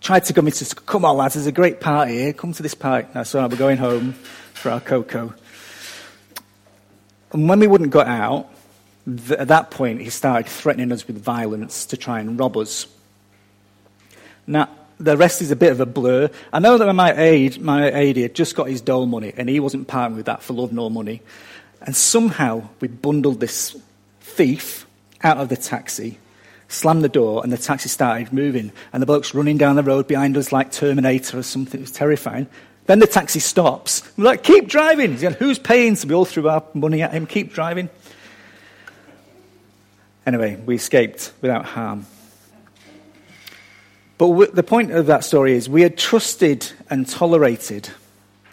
Tried 0.00 0.24
to 0.24 0.32
convince 0.32 0.60
us, 0.62 0.70
to 0.70 0.74
come 0.74 1.04
on, 1.04 1.16
lads, 1.16 1.34
there's 1.34 1.46
a 1.46 1.52
great 1.52 1.80
party 1.80 2.14
here. 2.14 2.32
Come 2.32 2.52
to 2.54 2.62
this 2.62 2.74
party. 2.74 3.06
No, 3.14 3.22
so 3.22 3.46
we're 3.46 3.56
going 3.56 3.76
home 3.76 4.14
for 4.54 4.70
our 4.70 4.80
cocoa. 4.80 5.32
And 7.32 7.48
when 7.48 7.60
we 7.60 7.68
wouldn't 7.68 7.92
get 7.92 8.08
out, 8.08 8.48
th- 9.06 9.38
at 9.38 9.48
that 9.48 9.70
point, 9.70 10.00
he 10.00 10.10
started 10.10 10.48
threatening 10.50 10.92
us 10.92 11.06
with 11.06 11.18
violence 11.18 11.86
to 11.86 11.96
try 11.96 12.20
and 12.20 12.38
rob 12.38 12.56
us. 12.56 12.86
Now, 14.46 14.68
the 14.98 15.16
rest 15.16 15.42
is 15.42 15.50
a 15.50 15.56
bit 15.56 15.72
of 15.72 15.80
a 15.80 15.86
blur. 15.86 16.30
I 16.52 16.58
know 16.58 16.78
that 16.78 16.92
my 16.92 17.12
aide, 17.16 17.60
my 17.60 17.92
aide 17.92 18.16
had 18.18 18.34
just 18.34 18.54
got 18.54 18.68
his 18.68 18.80
dole 18.80 19.06
money, 19.06 19.32
and 19.36 19.48
he 19.48 19.60
wasn't 19.60 19.88
parting 19.88 20.16
with 20.16 20.26
that 20.26 20.42
for 20.42 20.52
love 20.52 20.72
nor 20.72 20.90
money. 20.90 21.22
And 21.80 21.96
somehow 21.96 22.68
we 22.80 22.88
bundled 22.88 23.40
this 23.40 23.76
thief 24.20 24.86
out 25.22 25.38
of 25.38 25.48
the 25.48 25.56
taxi, 25.56 26.18
slammed 26.68 27.02
the 27.02 27.08
door, 27.08 27.42
and 27.42 27.52
the 27.52 27.58
taxi 27.58 27.88
started 27.88 28.32
moving. 28.32 28.72
And 28.92 29.02
the 29.02 29.06
bloke's 29.06 29.34
running 29.34 29.58
down 29.58 29.76
the 29.76 29.82
road 29.82 30.06
behind 30.06 30.36
us 30.36 30.52
like 30.52 30.70
Terminator 30.70 31.38
or 31.38 31.42
something. 31.42 31.80
It 31.80 31.82
was 31.82 31.92
terrifying. 31.92 32.46
Then 32.86 32.98
the 32.98 33.06
taxi 33.06 33.38
stops. 33.38 34.02
We're 34.16 34.24
like, 34.24 34.42
keep 34.42 34.68
driving. 34.68 35.16
Said, 35.16 35.34
Who's 35.34 35.58
paying? 35.58 35.96
So 35.96 36.08
we 36.08 36.14
all 36.14 36.24
threw 36.24 36.48
our 36.48 36.64
money 36.74 37.02
at 37.02 37.12
him. 37.12 37.26
Keep 37.26 37.52
driving. 37.52 37.88
Anyway, 40.26 40.56
we 40.64 40.76
escaped 40.76 41.32
without 41.40 41.64
harm. 41.64 42.06
But 44.18 44.54
the 44.54 44.62
point 44.62 44.92
of 44.92 45.06
that 45.06 45.24
story 45.24 45.54
is 45.54 45.68
we 45.68 45.82
had 45.82 45.98
trusted 45.98 46.70
and 46.88 47.08
tolerated 47.08 47.88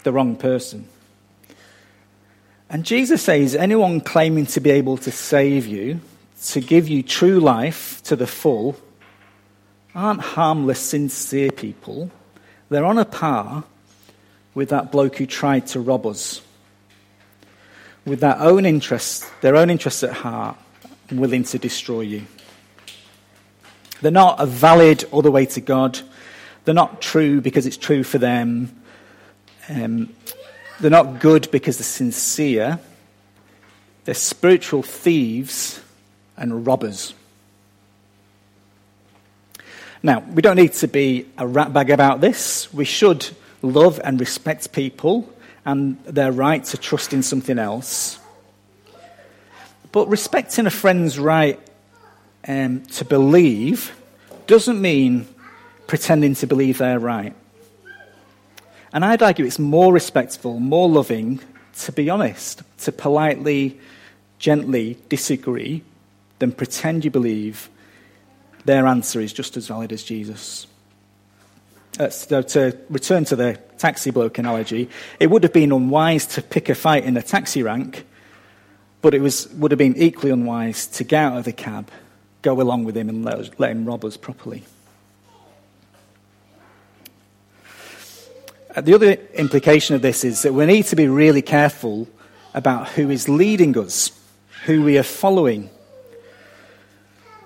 the 0.04 0.12
wrong 0.12 0.36
person. 0.36 0.88
And 2.70 2.86
Jesus 2.86 3.22
says 3.22 3.56
anyone 3.56 4.02
claiming 4.02 4.46
to 4.48 4.62
be 4.62 4.72
able 4.72 4.98
to 4.98 5.12
save 5.12 5.68
you, 5.68 6.00
to 6.46 6.62
give 6.62 6.88
you 6.88 7.04
true 7.04 7.40
life 7.40 8.02
to 8.04 8.16
the 8.16 8.28
full, 8.28 8.78
aren't 9.94 10.22
harmless, 10.22 10.80
sincere 10.80 11.52
people. 11.52 12.10
They're 12.70 12.86
on 12.86 12.98
a 12.98 13.06
par 13.06 13.64
with 14.54 14.70
that 14.70 14.92
bloke 14.92 15.18
who 15.18 15.26
tried 15.26 15.68
to 15.68 15.80
rob 15.80 16.06
us. 16.06 16.42
With 18.06 18.22
their 18.22 18.40
own 18.40 18.66
interests, 18.66 19.30
their 19.42 19.56
own 19.56 19.70
interests 19.70 20.04
at 20.04 20.14
heart, 20.14 20.58
willing 21.12 21.44
to 21.44 21.58
destroy 21.58 22.02
you. 22.02 22.26
They're 24.02 24.12
not 24.12 24.40
a 24.40 24.46
valid 24.46 25.06
other 25.12 25.32
way 25.32 25.46
to 25.48 25.62
God. 25.62 26.00
They're 26.66 26.74
not 26.74 27.02
true 27.02 27.42
because 27.42 27.66
it's 27.66 27.78
true 27.78 28.04
for 28.04 28.18
them. 28.18 28.82
Um, 29.68 30.14
they're 30.80 30.92
not 30.92 31.20
good 31.20 31.52
because 31.52 31.78
they're 31.78 31.84
sincere. 31.84 32.80
They're 34.06 34.16
spiritual 34.16 34.84
thieves 34.84 35.82
and 36.38 36.66
robbers. 36.66 37.14
Now, 40.02 40.20
we 40.20 40.42
don't 40.42 40.56
need 40.56 40.74
to 40.74 40.88
be 40.88 41.26
a 41.38 41.44
ratbag 41.44 41.92
about 41.94 42.22
this. 42.22 42.74
We 42.74 42.86
should 42.86 43.28
love 43.62 44.00
and 44.04 44.20
respect 44.20 44.72
people 44.72 45.32
and 45.66 46.02
their 46.06 46.32
right 46.32 46.64
to 46.64 46.78
trust 46.78 47.12
in 47.12 47.22
something 47.22 47.60
else. 47.60 48.18
But 49.92 50.08
respecting 50.08 50.66
a 50.66 50.72
friend's 50.72 51.18
right 51.18 51.60
um, 52.48 52.82
to 52.82 53.06
believe 53.06 53.96
doesn't 54.48 54.82
mean 54.82 55.28
pretending 55.88 56.36
to 56.36 56.48
believe 56.48 56.78
they're 56.78 57.00
right. 57.00 57.36
And 58.94 59.06
I'd 59.06 59.22
argue 59.22 59.46
it's 59.46 59.60
more 59.60 59.94
respectful, 59.94 60.60
more 60.60 60.90
loving, 60.90 61.40
to 61.80 61.92
be 61.92 62.10
honest, 62.10 62.64
to 62.80 62.92
politely, 62.92 63.80
gently 64.40 64.98
disagree 65.10 65.84
than 66.40 66.52
pretend 66.52 67.06
you 67.06 67.12
believe 67.12 67.70
their 68.66 68.88
answer 68.88 69.20
is 69.20 69.34
just 69.34 69.58
as 69.58 69.68
valid 69.68 69.92
as 69.92 70.04
Jesus. 70.04 70.68
Uh, 72.00 72.10
so 72.10 72.42
to 72.42 72.78
return 72.90 73.26
to 73.26 73.36
the 73.36 73.60
taxi 73.78 74.12
bloke 74.12 74.38
analogy, 74.38 74.90
it 75.20 75.28
would 75.28 75.44
have 75.44 75.54
been 75.54 75.72
unwise 75.72 76.26
to 76.26 76.42
pick 76.42 76.70
a 76.70 76.76
fight 76.76 77.04
in 77.04 77.14
the 77.14 77.22
taxi 77.22 77.62
rank, 77.62 78.06
but 79.02 79.14
it 79.14 79.22
was, 79.22 79.48
would 79.54 79.72
have 79.72 79.78
been 79.78 79.98
equally 79.98 80.32
unwise 80.32 80.88
to 80.88 81.04
get 81.04 81.24
out 81.24 81.38
of 81.38 81.46
the 81.46 81.54
cab, 81.54 81.90
go 82.42 82.60
along 82.60 82.84
with 82.84 82.98
him, 82.98 83.10
and 83.10 83.24
let, 83.24 83.60
let 83.60 83.72
him 83.72 83.86
rob 83.86 84.04
us 84.04 84.18
properly. 84.18 84.64
Uh, 88.76 88.82
the 88.82 88.94
other 88.94 89.14
implication 89.34 89.96
of 89.96 90.02
this 90.02 90.24
is 90.24 90.44
that 90.44 90.54
we 90.54 90.66
need 90.66 90.86
to 90.86 90.96
be 90.96 91.08
really 91.08 91.42
careful 91.42 92.08
about 92.54 92.90
who 92.90 93.10
is 93.10 93.28
leading 93.28 93.78
us, 93.78 94.12
who 94.66 94.84
we 94.84 94.98
are 94.98 95.04
following. 95.04 95.70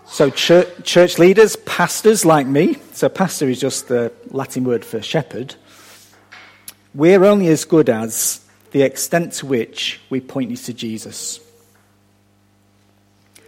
So, 0.06 0.30
church, 0.30 0.68
church, 0.84 1.18
leaders, 1.18 1.56
pastors 1.56 2.26
like 2.26 2.46
me, 2.46 2.78
so 2.92 3.10
pastor 3.10 3.48
is 3.50 3.60
just 3.60 3.88
the 3.88 4.12
Latin 4.30 4.64
word 4.64 4.84
for 4.84 5.02
shepherd, 5.02 5.56
we're 6.94 7.24
only 7.24 7.48
as 7.48 7.66
good 7.66 7.90
as 7.90 8.46
the 8.74 8.82
extent 8.82 9.34
to 9.34 9.46
which 9.46 10.02
we 10.10 10.20
point 10.20 10.50
you 10.50 10.58
to 10.58 10.74
Jesus. 10.74 11.40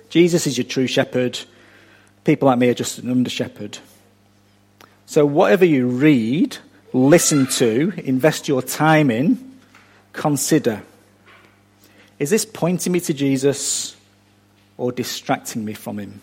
Jesus 0.10 0.46
is 0.46 0.58
your 0.58 0.65
true 0.65 0.86
shepherd. 0.86 1.38
People 2.24 2.46
like 2.46 2.60
me 2.60 2.70
are 2.70 2.75
just 2.75 3.00
an 3.00 3.10
under 3.10 3.29
shepherd. 3.29 3.79
So, 5.08 5.25
whatever 5.25 5.65
you 5.65 5.88
read, 5.88 6.58
listen 6.94 7.48
to, 7.48 7.91
invest 7.98 8.48
your 8.48 8.62
time 8.62 9.10
in, 9.10 9.60
consider. 10.13 10.84
Is 12.20 12.29
this 12.29 12.46
pointing 12.46 12.94
me 12.94 13.00
to 13.01 13.13
Jesus 13.13 13.96
or 14.77 14.91
distracting 14.91 15.65
me 15.65 15.74
from 15.74 15.98
him? 15.98 16.22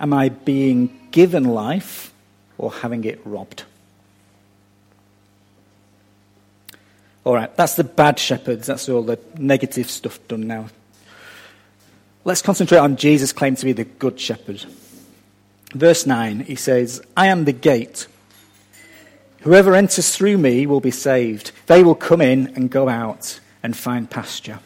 Am 0.00 0.14
I 0.14 0.30
being 0.30 1.08
given 1.10 1.44
life 1.44 2.14
or 2.56 2.72
having 2.72 3.04
it 3.04 3.20
robbed? 3.26 3.64
All 7.24 7.34
right, 7.34 7.54
that's 7.56 7.76
the 7.76 7.84
bad 7.84 8.18
shepherds. 8.18 8.66
That's 8.66 8.88
all 8.88 9.02
the 9.02 9.18
negative 9.38 9.90
stuff 9.90 10.18
done 10.28 10.46
now. 10.46 10.68
Let's 12.24 12.42
concentrate 12.42 12.78
on 12.78 12.96
Jesus' 12.96 13.32
claim 13.32 13.56
to 13.56 13.64
be 13.64 13.72
the 13.72 13.84
good 13.84 14.18
shepherd. 14.18 14.64
Verse 15.74 16.06
9, 16.06 16.40
he 16.40 16.54
says, 16.54 17.02
I 17.16 17.28
am 17.28 17.44
the 17.44 17.52
gate. 17.52 18.06
Whoever 19.40 19.74
enters 19.74 20.14
through 20.14 20.38
me 20.38 20.66
will 20.66 20.80
be 20.80 20.90
saved. 20.90 21.52
They 21.66 21.82
will 21.82 21.94
come 21.94 22.20
in 22.20 22.48
and 22.54 22.70
go 22.70 22.88
out 22.88 23.40
and 23.62 23.76
find 23.76 24.08
pasture. 24.08 24.60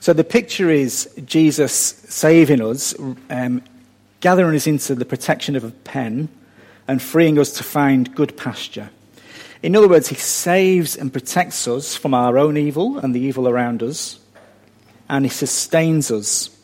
So 0.00 0.12
the 0.12 0.24
picture 0.24 0.70
is 0.70 1.12
Jesus 1.24 1.72
saving 1.72 2.60
us, 2.60 2.94
um, 3.30 3.62
gathering 4.20 4.56
us 4.56 4.66
into 4.66 4.94
the 4.94 5.04
protection 5.04 5.56
of 5.56 5.64
a 5.64 5.70
pen, 5.70 6.28
and 6.88 7.02
freeing 7.02 7.38
us 7.38 7.52
to 7.52 7.64
find 7.64 8.14
good 8.14 8.36
pasture. 8.36 8.90
In 9.66 9.74
other 9.74 9.88
words, 9.88 10.06
he 10.06 10.14
saves 10.14 10.94
and 10.94 11.12
protects 11.12 11.66
us 11.66 11.96
from 11.96 12.14
our 12.14 12.38
own 12.38 12.56
evil 12.56 12.98
and 12.98 13.12
the 13.12 13.18
evil 13.18 13.48
around 13.48 13.82
us, 13.82 14.20
and 15.08 15.24
he 15.24 15.28
sustains 15.28 16.12
us, 16.12 16.56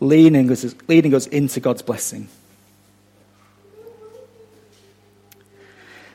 leading 0.00 0.50
us, 0.50 0.74
leading 0.88 1.12
us 1.12 1.26
into 1.26 1.60
God's 1.60 1.82
blessing. 1.82 2.26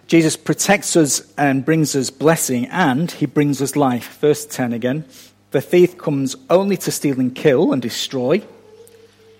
Jesus 0.07 0.35
protects 0.35 0.95
us 0.95 1.21
and 1.37 1.63
brings 1.63 1.95
us 1.95 2.09
blessing, 2.09 2.65
and 2.71 3.11
he 3.11 3.27
brings 3.27 3.61
us 3.61 3.75
life. 3.75 4.17
Verse 4.19 4.43
10 4.43 4.73
again. 4.73 5.05
The 5.51 5.61
thief 5.61 5.99
comes 5.99 6.35
only 6.49 6.77
to 6.77 6.89
steal 6.89 7.19
and 7.19 7.35
kill 7.35 7.71
and 7.71 7.79
destroy. 7.79 8.41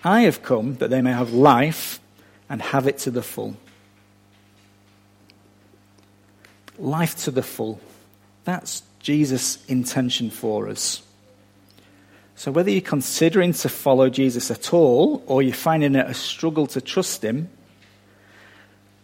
I 0.04 0.20
have 0.20 0.44
come 0.44 0.76
that 0.76 0.90
they 0.90 1.02
may 1.02 1.12
have 1.12 1.32
life 1.32 1.98
and 2.48 2.62
have 2.62 2.86
it 2.86 2.98
to 2.98 3.10
the 3.10 3.22
full. 3.22 3.56
Life 6.78 7.16
to 7.24 7.30
the 7.30 7.42
full. 7.42 7.80
That's 8.44 8.82
Jesus' 9.00 9.64
intention 9.66 10.30
for 10.30 10.68
us. 10.68 11.02
So, 12.36 12.50
whether 12.50 12.70
you're 12.70 12.80
considering 12.80 13.52
to 13.52 13.68
follow 13.68 14.10
Jesus 14.10 14.50
at 14.50 14.72
all 14.72 15.22
or 15.26 15.42
you're 15.42 15.54
finding 15.54 15.94
it 15.94 16.06
a 16.06 16.14
struggle 16.14 16.66
to 16.68 16.80
trust 16.80 17.22
him, 17.22 17.48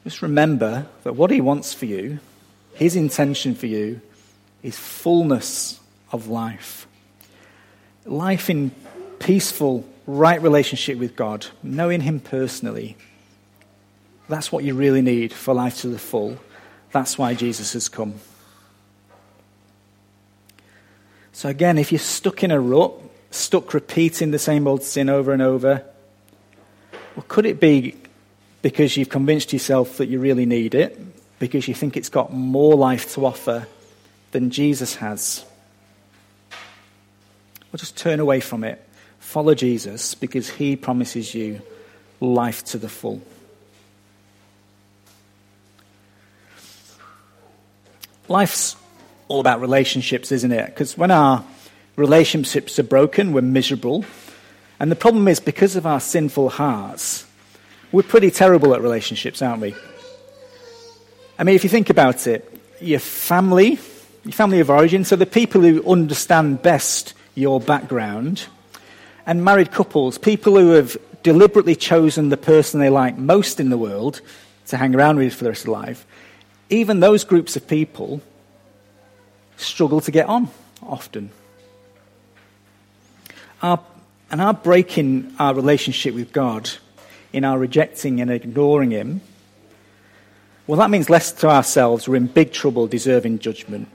just 0.04 0.22
remember 0.22 0.86
that 1.04 1.14
what 1.14 1.30
He 1.30 1.40
wants 1.40 1.74
for 1.74 1.86
you, 1.86 2.20
His 2.74 2.96
intention 2.96 3.54
for 3.54 3.66
you, 3.66 4.00
is 4.62 4.78
fullness 4.78 5.78
of 6.10 6.28
life. 6.28 6.86
Life 8.06 8.48
in 8.48 8.70
peaceful, 9.18 9.84
right 10.06 10.40
relationship 10.40 10.98
with 10.98 11.16
God, 11.16 11.46
knowing 11.62 12.00
Him 12.00 12.18
personally. 12.20 12.96
That's 14.28 14.50
what 14.50 14.64
you 14.64 14.74
really 14.74 15.02
need 15.02 15.32
for 15.32 15.52
life 15.52 15.80
to 15.82 15.88
the 15.88 15.98
full. 15.98 16.38
That's 16.92 17.16
why 17.16 17.34
Jesus 17.34 17.72
has 17.74 17.88
come. 17.88 18.14
So, 21.32 21.48
again, 21.48 21.78
if 21.78 21.92
you're 21.92 21.98
stuck 21.98 22.42
in 22.42 22.50
a 22.50 22.60
rut, 22.60 22.92
stuck 23.30 23.72
repeating 23.72 24.30
the 24.30 24.38
same 24.38 24.66
old 24.66 24.82
sin 24.82 25.08
over 25.08 25.32
and 25.32 25.40
over, 25.40 25.84
well, 27.16 27.24
could 27.28 27.46
it 27.46 27.60
be 27.60 27.96
because 28.62 28.96
you've 28.96 29.08
convinced 29.08 29.52
yourself 29.52 29.96
that 29.98 30.08
you 30.08 30.18
really 30.18 30.46
need 30.46 30.74
it, 30.74 30.98
because 31.38 31.66
you 31.66 31.74
think 31.74 31.96
it's 31.96 32.08
got 32.08 32.32
more 32.32 32.74
life 32.74 33.14
to 33.14 33.24
offer 33.24 33.66
than 34.32 34.50
Jesus 34.50 34.96
has. 34.96 35.44
Well, 36.50 37.78
just 37.78 37.96
turn 37.96 38.20
away 38.20 38.40
from 38.40 38.64
it. 38.64 38.84
Follow 39.18 39.54
Jesus 39.54 40.14
because 40.14 40.48
he 40.48 40.76
promises 40.76 41.34
you 41.34 41.62
life 42.20 42.64
to 42.66 42.78
the 42.78 42.88
full. 42.88 43.22
Life's 48.30 48.76
all 49.26 49.40
about 49.40 49.60
relationships, 49.60 50.30
isn't 50.30 50.52
it? 50.52 50.66
Because 50.66 50.96
when 50.96 51.10
our 51.10 51.44
relationships 51.96 52.78
are 52.78 52.84
broken, 52.84 53.32
we're 53.32 53.42
miserable. 53.42 54.04
And 54.78 54.90
the 54.90 54.96
problem 54.96 55.26
is 55.26 55.40
because 55.40 55.74
of 55.74 55.84
our 55.84 55.98
sinful 55.98 56.50
hearts, 56.50 57.26
we're 57.90 58.04
pretty 58.04 58.30
terrible 58.30 58.72
at 58.72 58.82
relationships, 58.82 59.42
aren't 59.42 59.60
we? 59.60 59.74
I 61.40 61.42
mean, 61.44 61.56
if 61.56 61.64
you 61.64 61.70
think 61.70 61.90
about 61.90 62.28
it, 62.28 62.48
your 62.80 63.00
family, 63.00 63.80
your 64.24 64.32
family 64.32 64.60
of 64.60 64.70
origin, 64.70 65.04
so 65.04 65.16
the 65.16 65.26
people 65.26 65.62
who 65.62 65.84
understand 65.90 66.62
best 66.62 67.14
your 67.34 67.60
background, 67.60 68.46
and 69.26 69.44
married 69.44 69.72
couples, 69.72 70.18
people 70.18 70.56
who 70.56 70.70
have 70.70 70.96
deliberately 71.24 71.74
chosen 71.74 72.28
the 72.28 72.36
person 72.36 72.78
they 72.78 72.90
like 72.90 73.18
most 73.18 73.58
in 73.58 73.70
the 73.70 73.78
world 73.78 74.20
to 74.68 74.76
hang 74.76 74.94
around 74.94 75.16
with 75.16 75.34
for 75.34 75.44
the 75.44 75.50
rest 75.50 75.62
of 75.62 75.66
their 75.66 75.74
life, 75.74 76.06
even 76.70 77.00
those 77.00 77.24
groups 77.24 77.56
of 77.56 77.66
people 77.66 78.22
struggle 79.56 80.00
to 80.00 80.10
get 80.10 80.26
on 80.26 80.48
often. 80.82 81.30
Our, 83.62 83.80
and 84.30 84.40
our 84.40 84.54
breaking 84.54 85.34
our 85.38 85.54
relationship 85.54 86.14
with 86.14 86.32
God 86.32 86.70
in 87.32 87.44
our 87.44 87.58
rejecting 87.58 88.20
and 88.20 88.30
ignoring 88.30 88.90
Him, 88.90 89.20
well, 90.66 90.78
that 90.78 90.90
means 90.90 91.10
less 91.10 91.32
to 91.32 91.48
ourselves. 91.48 92.08
We're 92.08 92.16
in 92.16 92.28
big 92.28 92.52
trouble 92.52 92.86
deserving 92.86 93.40
judgment. 93.40 93.88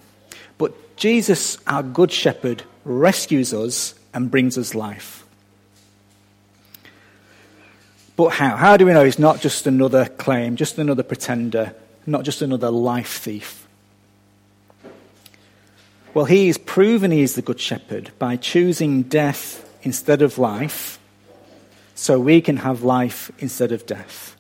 But 0.58 0.98
Jesus, 0.98 1.58
our 1.66 1.82
Good 1.82 2.12
Shepherd, 2.12 2.64
rescues 2.84 3.54
us 3.54 3.96
and 4.14 4.30
brings 4.30 4.58
us 4.58 4.76
life. 4.76 5.26
But 8.16 8.30
how? 8.30 8.56
How 8.56 8.78
do 8.78 8.86
we 8.86 8.94
know 8.94 9.04
he's 9.04 9.20
not 9.20 9.42
just 9.42 9.68
another 9.68 10.06
claim, 10.06 10.56
just 10.56 10.78
another 10.78 11.04
pretender, 11.04 11.74
not 12.06 12.24
just 12.24 12.42
another 12.42 12.70
life 12.70 13.18
thief? 13.20 13.68
Well, 16.14 16.26
he's 16.26 16.58
proven 16.58 17.12
he 17.12 17.22
is 17.22 17.36
the 17.36 17.42
Good 17.42 17.60
Shepherd 17.60 18.12
by 18.18 18.38
choosing 18.38 19.04
death 19.04 19.62
instead 19.84 20.22
of 20.22 20.38
life 20.38 20.98
so 21.96 22.20
we 22.20 22.42
can 22.42 22.58
have 22.58 22.84
life 22.84 23.32
instead 23.40 23.72
of 23.72 23.86
death. 23.86 24.36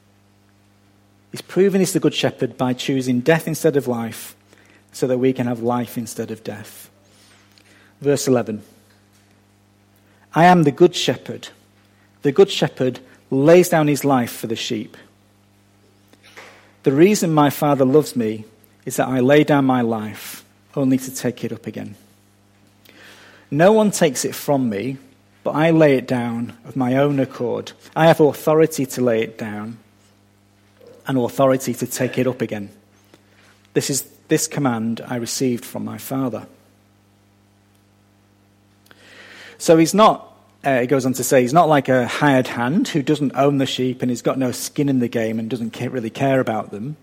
He's 1.31 1.41
proven 1.41 1.81
he's 1.81 1.93
the 1.93 1.99
good 1.99 2.13
shepherd 2.13 2.57
by 2.57 2.73
choosing 2.73 3.19
death 3.19 3.45
instead 3.45 3.75
of 3.75 3.87
life 3.87 4.35
so 4.93 5.05
that 5.07 5.17
we 5.17 5.33
can 5.33 5.47
have 5.47 5.61
life 5.61 5.97
instead 5.97 6.31
of 6.31 6.43
death. 6.43 6.89
Verse 7.99 8.27
11 8.27 8.63
I 10.33 10.45
am 10.45 10.63
the 10.63 10.71
good 10.71 10.95
shepherd. 10.95 11.49
The 12.21 12.31
good 12.31 12.49
shepherd 12.49 12.99
lays 13.29 13.69
down 13.69 13.87
his 13.87 14.05
life 14.05 14.31
for 14.31 14.47
the 14.47 14.55
sheep. 14.55 14.95
The 16.85 16.91
reason 16.91 17.33
my 17.33 17.49
Father 17.49 17.83
loves 17.83 18.15
me 18.15 18.45
is 18.85 18.97
that 18.97 19.07
I 19.07 19.19
lay 19.19 19.43
down 19.43 19.65
my 19.65 19.81
life 19.81 20.45
only 20.75 20.99
to 20.99 21.11
take 21.11 21.43
it 21.43 21.51
up 21.51 21.65
again. 21.65 21.95
No 23.49 23.71
one 23.71 23.89
takes 23.89 24.23
it 24.23 24.35
from 24.35 24.69
me, 24.69 24.97
but 25.43 25.55
I 25.55 25.71
lay 25.71 25.97
it 25.97 26.05
down 26.05 26.55
of 26.63 26.75
my 26.75 26.97
own 26.97 27.19
accord. 27.19 27.71
I 27.95 28.05
have 28.05 28.19
authority 28.19 28.85
to 28.85 29.01
lay 29.01 29.23
it 29.23 29.35
down 29.35 29.79
and 31.07 31.17
authority 31.17 31.73
to 31.73 31.87
take 31.87 32.19
it 32.19 32.27
up 32.27 32.43
again. 32.43 32.69
This 33.73 33.89
is 33.89 34.03
this 34.27 34.45
command 34.45 35.01
I 35.07 35.15
received 35.15 35.65
from 35.65 35.85
my 35.85 35.97
Father. 35.97 36.45
So 39.57 39.77
he's 39.77 39.95
not, 39.95 40.34
uh, 40.65 40.81
he 40.81 40.87
goes 40.87 41.05
on 41.05 41.13
to 41.13 41.23
say, 41.23 41.41
he's 41.41 41.53
not 41.53 41.69
like 41.69 41.87
a 41.89 42.07
hired 42.07 42.47
hand 42.47 42.87
who 42.87 43.03
doesn't 43.03 43.35
own 43.35 43.59
the 43.59 43.65
sheep 43.67 44.01
and 44.01 44.09
he's 44.09 44.23
got 44.23 44.39
no 44.39 44.51
skin 44.51 44.89
in 44.89 44.99
the 44.99 45.07
game 45.07 45.37
and 45.37 45.49
doesn't 45.49 45.79
really 45.79 46.09
care 46.09 46.39
about 46.39 46.71
them. 46.71 46.97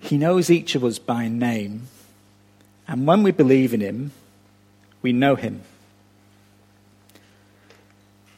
He 0.00 0.18
knows 0.18 0.50
each 0.50 0.74
of 0.74 0.84
us 0.84 0.98
by 0.98 1.28
name. 1.28 1.88
And 2.88 3.06
when 3.06 3.22
we 3.22 3.30
believe 3.30 3.72
in 3.72 3.80
him, 3.80 4.10
we 5.02 5.12
know 5.12 5.36
him. 5.36 5.62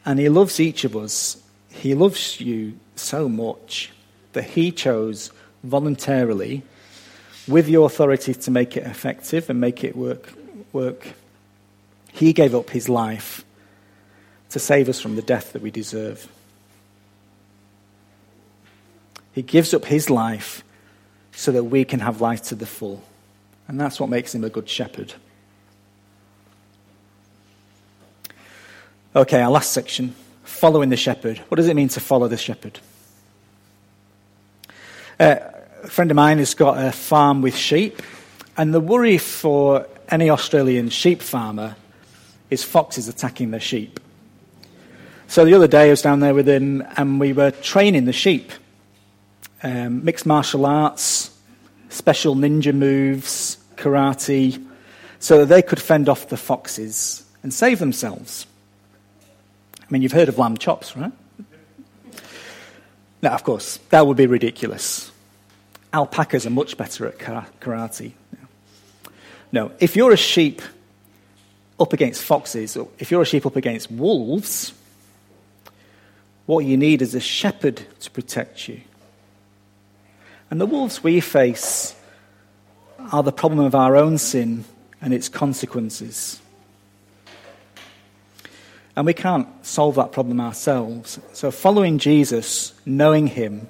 And 0.04 0.18
he 0.18 0.28
loves 0.28 0.60
each 0.60 0.84
of 0.84 0.94
us. 0.94 1.42
He 1.70 1.94
loves 1.94 2.40
you 2.40 2.78
so 2.94 3.28
much 3.28 3.90
that 4.32 4.44
he 4.44 4.70
chose 4.70 5.30
voluntarily, 5.64 6.62
with 7.46 7.66
the 7.66 7.80
authority 7.80 8.34
to 8.34 8.50
make 8.50 8.76
it 8.76 8.84
effective 8.84 9.48
and 9.48 9.60
make 9.60 9.82
it 9.82 9.96
work, 9.96 10.32
work. 10.72 11.14
He 12.12 12.32
gave 12.32 12.54
up 12.54 12.70
his 12.70 12.88
life 12.88 13.44
to 14.50 14.58
save 14.58 14.88
us 14.88 15.00
from 15.00 15.16
the 15.16 15.22
death 15.22 15.52
that 15.52 15.62
we 15.62 15.70
deserve. 15.70 16.28
He 19.32 19.42
gives 19.42 19.74
up 19.74 19.84
his 19.84 20.10
life 20.10 20.64
so 21.32 21.52
that 21.52 21.64
we 21.64 21.84
can 21.84 22.00
have 22.00 22.20
life 22.20 22.42
to 22.44 22.54
the 22.54 22.66
full. 22.66 23.02
And 23.68 23.78
that's 23.78 24.00
what 24.00 24.08
makes 24.08 24.34
him 24.34 24.42
a 24.42 24.50
good 24.50 24.68
shepherd. 24.68 25.14
Okay, 29.14 29.40
our 29.40 29.50
last 29.50 29.72
section 29.72 30.14
following 30.42 30.88
the 30.88 30.96
shepherd. 30.96 31.38
What 31.48 31.56
does 31.56 31.68
it 31.68 31.76
mean 31.76 31.88
to 31.88 32.00
follow 32.00 32.28
the 32.28 32.36
shepherd? 32.36 32.80
Uh, 35.20 35.36
a 35.82 35.88
friend 35.88 36.10
of 36.10 36.16
mine 36.16 36.38
has 36.38 36.54
got 36.54 36.82
a 36.82 36.90
farm 36.90 37.42
with 37.42 37.56
sheep, 37.56 38.02
and 38.56 38.74
the 38.74 38.80
worry 38.80 39.18
for 39.18 39.86
any 40.08 40.30
Australian 40.30 40.88
sheep 40.88 41.22
farmer 41.22 41.76
is 42.50 42.64
foxes 42.64 43.08
attacking 43.08 43.50
their 43.50 43.60
sheep. 43.60 44.00
So 45.28 45.44
the 45.44 45.52
other 45.52 45.68
day 45.68 45.88
I 45.88 45.90
was 45.90 46.00
down 46.00 46.20
there 46.20 46.32
with 46.32 46.48
him, 46.48 46.82
and 46.96 47.20
we 47.20 47.34
were 47.34 47.50
training 47.50 48.06
the 48.06 48.14
sheep 48.14 48.50
um, 49.62 50.02
mixed 50.02 50.24
martial 50.24 50.64
arts, 50.64 51.36
special 51.90 52.34
ninja 52.34 52.74
moves, 52.74 53.58
karate, 53.76 54.64
so 55.18 55.38
that 55.38 55.46
they 55.46 55.60
could 55.60 55.80
fend 55.80 56.08
off 56.08 56.28
the 56.28 56.38
foxes 56.38 57.26
and 57.42 57.52
save 57.52 57.78
themselves. 57.78 58.46
I 59.82 59.84
mean, 59.90 60.00
you've 60.00 60.12
heard 60.12 60.30
of 60.30 60.38
lamb 60.38 60.56
chops, 60.56 60.96
right? 60.96 61.12
Now, 63.20 63.34
of 63.34 63.44
course, 63.44 63.78
that 63.90 64.06
would 64.06 64.16
be 64.16 64.26
ridiculous. 64.26 65.12
Alpacas 65.92 66.46
are 66.46 66.50
much 66.50 66.78
better 66.78 67.06
at 67.06 67.18
karate. 67.18 68.12
No, 69.52 69.72
if 69.78 69.94
you're 69.94 70.12
a 70.12 70.16
sheep 70.16 70.62
up 71.78 71.92
against 71.92 72.22
foxes, 72.22 72.78
or 72.78 72.88
if 72.98 73.10
you're 73.10 73.22
a 73.22 73.26
sheep 73.26 73.44
up 73.44 73.56
against 73.56 73.90
wolves, 73.90 74.72
what 76.48 76.64
you 76.64 76.78
need 76.78 77.02
is 77.02 77.14
a 77.14 77.20
shepherd 77.20 77.82
to 78.00 78.10
protect 78.10 78.68
you. 78.68 78.80
And 80.50 80.58
the 80.58 80.64
wolves 80.64 81.04
we 81.04 81.20
face 81.20 81.94
are 83.12 83.22
the 83.22 83.32
problem 83.32 83.60
of 83.66 83.74
our 83.74 83.96
own 83.96 84.16
sin 84.16 84.64
and 85.02 85.12
its 85.12 85.28
consequences. 85.28 86.40
And 88.96 89.04
we 89.04 89.12
can't 89.12 89.46
solve 89.62 89.96
that 89.96 90.10
problem 90.12 90.40
ourselves. 90.40 91.20
So, 91.34 91.50
following 91.50 91.98
Jesus, 91.98 92.72
knowing 92.86 93.26
Him, 93.26 93.68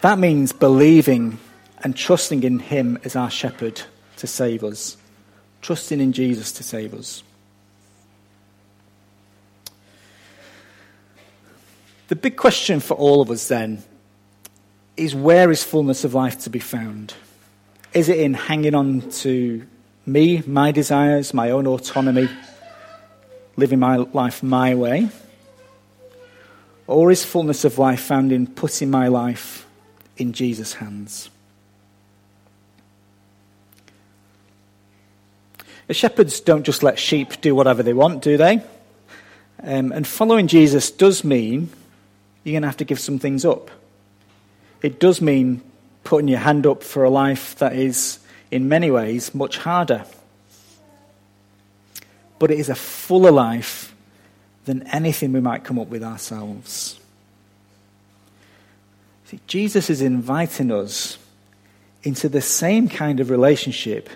that 0.00 0.18
means 0.18 0.54
believing 0.54 1.38
and 1.84 1.94
trusting 1.94 2.44
in 2.44 2.60
Him 2.60 2.98
as 3.04 3.14
our 3.14 3.30
shepherd 3.30 3.82
to 4.16 4.26
save 4.26 4.64
us, 4.64 4.96
trusting 5.60 6.00
in 6.00 6.14
Jesus 6.14 6.50
to 6.52 6.62
save 6.62 6.94
us. 6.94 7.22
The 12.08 12.16
big 12.16 12.36
question 12.36 12.80
for 12.80 12.94
all 12.94 13.20
of 13.20 13.30
us 13.30 13.48
then 13.48 13.82
is 14.96 15.14
where 15.14 15.50
is 15.50 15.62
fullness 15.62 16.04
of 16.04 16.14
life 16.14 16.40
to 16.40 16.50
be 16.50 16.58
found? 16.58 17.12
Is 17.92 18.08
it 18.08 18.18
in 18.18 18.32
hanging 18.32 18.74
on 18.74 19.10
to 19.10 19.66
me, 20.06 20.42
my 20.46 20.72
desires, 20.72 21.34
my 21.34 21.50
own 21.50 21.66
autonomy, 21.66 22.28
living 23.56 23.78
my 23.78 23.96
life 23.96 24.42
my 24.42 24.74
way? 24.74 25.10
Or 26.86 27.10
is 27.10 27.24
fullness 27.24 27.66
of 27.66 27.78
life 27.78 28.00
found 28.00 28.32
in 28.32 28.46
putting 28.46 28.90
my 28.90 29.08
life 29.08 29.66
in 30.16 30.32
Jesus' 30.32 30.72
hands? 30.72 31.28
The 35.88 35.94
shepherds 35.94 36.40
don't 36.40 36.64
just 36.64 36.82
let 36.82 36.98
sheep 36.98 37.42
do 37.42 37.54
whatever 37.54 37.82
they 37.82 37.92
want, 37.92 38.22
do 38.22 38.38
they? 38.38 38.62
Um, 39.62 39.92
and 39.92 40.06
following 40.06 40.46
Jesus 40.46 40.90
does 40.90 41.22
mean 41.22 41.70
you're 42.48 42.54
going 42.54 42.62
to 42.62 42.68
have 42.68 42.76
to 42.78 42.84
give 42.84 42.98
some 42.98 43.18
things 43.18 43.44
up 43.44 43.70
it 44.82 45.00
does 45.00 45.20
mean 45.20 45.62
putting 46.04 46.28
your 46.28 46.38
hand 46.38 46.66
up 46.66 46.82
for 46.82 47.04
a 47.04 47.10
life 47.10 47.56
that 47.56 47.74
is, 47.74 48.18
in 48.50 48.68
many 48.68 48.90
ways, 48.90 49.34
much 49.34 49.58
harder. 49.58 50.04
But 52.38 52.50
it 52.50 52.58
is 52.58 52.68
a 52.68 52.74
fuller 52.74 53.32
life 53.32 53.94
than 54.64 54.86
anything 54.88 55.32
we 55.32 55.40
might 55.40 55.64
come 55.64 55.78
up 55.78 55.88
with 55.88 56.02
ourselves. 56.02 57.00
See, 59.26 59.40
Jesus 59.46 59.90
is 59.90 60.00
inviting 60.00 60.70
us 60.70 61.18
into 62.02 62.28
the 62.28 62.40
same 62.40 62.88
kind 62.88 63.20
of 63.20 63.28
relationship 63.28 64.08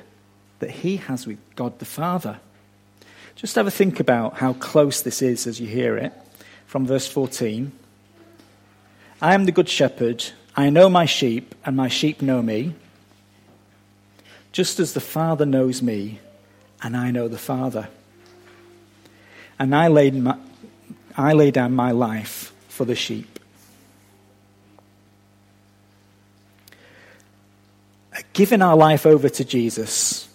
that 0.60 0.70
he 0.70 0.98
has 0.98 1.26
with 1.26 1.38
God 1.56 1.78
the 1.80 1.84
Father. 1.84 2.38
Just 3.34 3.56
have 3.56 3.66
a 3.66 3.70
think 3.70 3.98
about 3.98 4.34
how 4.34 4.52
close 4.54 5.02
this 5.02 5.20
is 5.20 5.46
as 5.46 5.60
you 5.60 5.66
hear 5.66 5.96
it 5.96 6.12
from 6.66 6.86
verse 6.86 7.08
14. 7.08 7.72
I 9.22 9.34
am 9.34 9.44
the 9.44 9.52
good 9.52 9.68
shepherd. 9.68 10.24
I 10.56 10.68
know 10.68 10.88
my 10.88 11.06
sheep, 11.06 11.54
and 11.64 11.76
my 11.76 11.86
sheep 11.86 12.20
know 12.20 12.42
me, 12.42 12.74
just 14.50 14.80
as 14.80 14.94
the 14.94 15.00
Father 15.00 15.46
knows 15.46 15.80
me, 15.80 16.18
and 16.82 16.96
I 16.96 17.12
know 17.12 17.28
the 17.28 17.38
Father. 17.38 17.88
And 19.60 19.76
I 19.76 19.86
lay, 19.86 20.10
my, 20.10 20.36
I 21.16 21.34
lay 21.34 21.52
down 21.52 21.72
my 21.72 21.92
life 21.92 22.52
for 22.68 22.84
the 22.84 22.96
sheep. 22.96 23.38
Giving 28.32 28.60
our 28.60 28.76
life 28.76 29.06
over 29.06 29.28
to 29.28 29.44
Jesus 29.44 30.28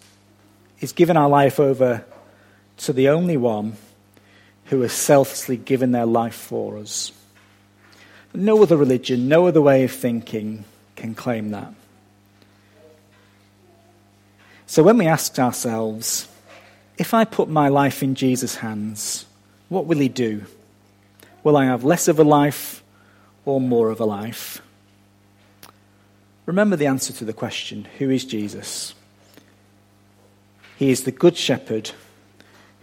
is 0.79 0.93
giving 0.93 1.17
our 1.17 1.27
life 1.27 1.59
over 1.59 2.05
to 2.77 2.93
the 2.93 3.09
only 3.09 3.35
one 3.35 3.75
who 4.65 4.79
has 4.81 4.93
selflessly 4.93 5.57
given 5.57 5.91
their 5.91 6.05
life 6.05 6.35
for 6.35 6.77
us. 6.77 7.11
No 8.37 8.61
other 8.61 8.77
religion, 8.77 9.27
no 9.27 9.47
other 9.47 9.63
way 9.63 9.83
of 9.83 9.91
thinking 9.91 10.63
can 10.95 11.15
claim 11.15 11.49
that. 11.49 11.73
So 14.67 14.83
when 14.83 14.99
we 14.99 15.07
ask 15.07 15.39
ourselves, 15.39 16.27
if 16.99 17.15
I 17.15 17.25
put 17.25 17.49
my 17.49 17.67
life 17.69 18.03
in 18.03 18.13
Jesus' 18.13 18.57
hands, 18.57 19.25
what 19.69 19.87
will 19.87 19.97
he 19.97 20.07
do? 20.07 20.45
Will 21.43 21.57
I 21.57 21.65
have 21.65 21.83
less 21.83 22.07
of 22.07 22.19
a 22.19 22.23
life 22.23 22.83
or 23.43 23.59
more 23.59 23.89
of 23.89 23.99
a 23.99 24.05
life? 24.05 24.61
Remember 26.45 26.75
the 26.75 26.85
answer 26.85 27.13
to 27.13 27.25
the 27.25 27.33
question 27.33 27.87
who 27.97 28.11
is 28.11 28.23
Jesus? 28.23 28.93
He 30.75 30.91
is 30.91 31.05
the 31.05 31.11
Good 31.11 31.37
Shepherd 31.37 31.89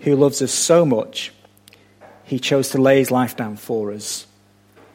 who 0.00 0.16
loves 0.16 0.42
us 0.42 0.52
so 0.52 0.84
much, 0.84 1.32
he 2.24 2.40
chose 2.40 2.70
to 2.70 2.82
lay 2.82 2.98
his 2.98 3.12
life 3.12 3.36
down 3.36 3.56
for 3.56 3.92
us 3.92 4.26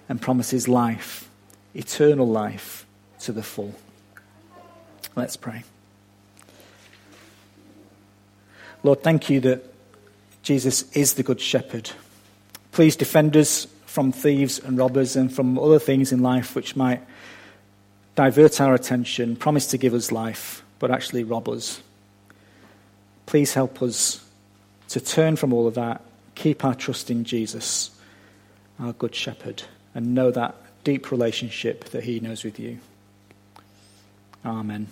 and 0.10 0.20
promises 0.20 0.68
life, 0.68 1.30
eternal 1.76 2.28
life 2.28 2.86
to 3.20 3.32
the 3.32 3.44
full. 3.44 3.74
Let's 5.16 5.38
pray. 5.38 5.64
Lord, 8.82 9.04
thank 9.04 9.30
you 9.30 9.40
that 9.42 9.64
Jesus 10.42 10.92
is 10.94 11.14
the 11.14 11.24
Good 11.24 11.40
Shepherd. 11.40 11.92
Please 12.72 12.96
defend 12.96 13.38
us 13.38 13.68
from 13.86 14.12
thieves 14.12 14.60
and 14.60 14.78
robbers 14.78 15.16
and 15.16 15.32
from 15.32 15.60
other 15.60 15.80
things 15.80 16.12
in 16.12 16.22
life 16.22 16.56
which 16.56 16.76
might 16.76 17.02
divert 18.16 18.60
our 18.60 18.74
attention, 18.74 19.36
promise 19.36 19.68
to 19.68 19.78
give 19.78 19.94
us 19.94 20.12
life, 20.12 20.64
but 20.80 20.92
actually 20.92 21.24
rob 21.24 21.48
us. 21.50 21.82
Please 23.26 23.54
help 23.54 23.82
us 23.82 24.26
to 24.88 25.00
turn 25.00 25.36
from 25.36 25.54
all 25.54 25.68
of 25.68 25.76
that, 25.76 26.02
keep 26.34 26.66
our 26.66 26.74
trust 26.74 27.12
in 27.12 27.24
Jesus, 27.24 27.92
our 28.80 28.94
Good 28.94 29.14
Shepherd 29.14 29.64
and 29.96 30.14
know 30.14 30.32
that 30.32 30.56
deep 30.84 31.12
relationship 31.12 31.86
that 31.86 32.04
He 32.04 32.20
knows 32.20 32.44
with 32.44 32.60
you. 32.60 32.80
Amen. 34.46 34.88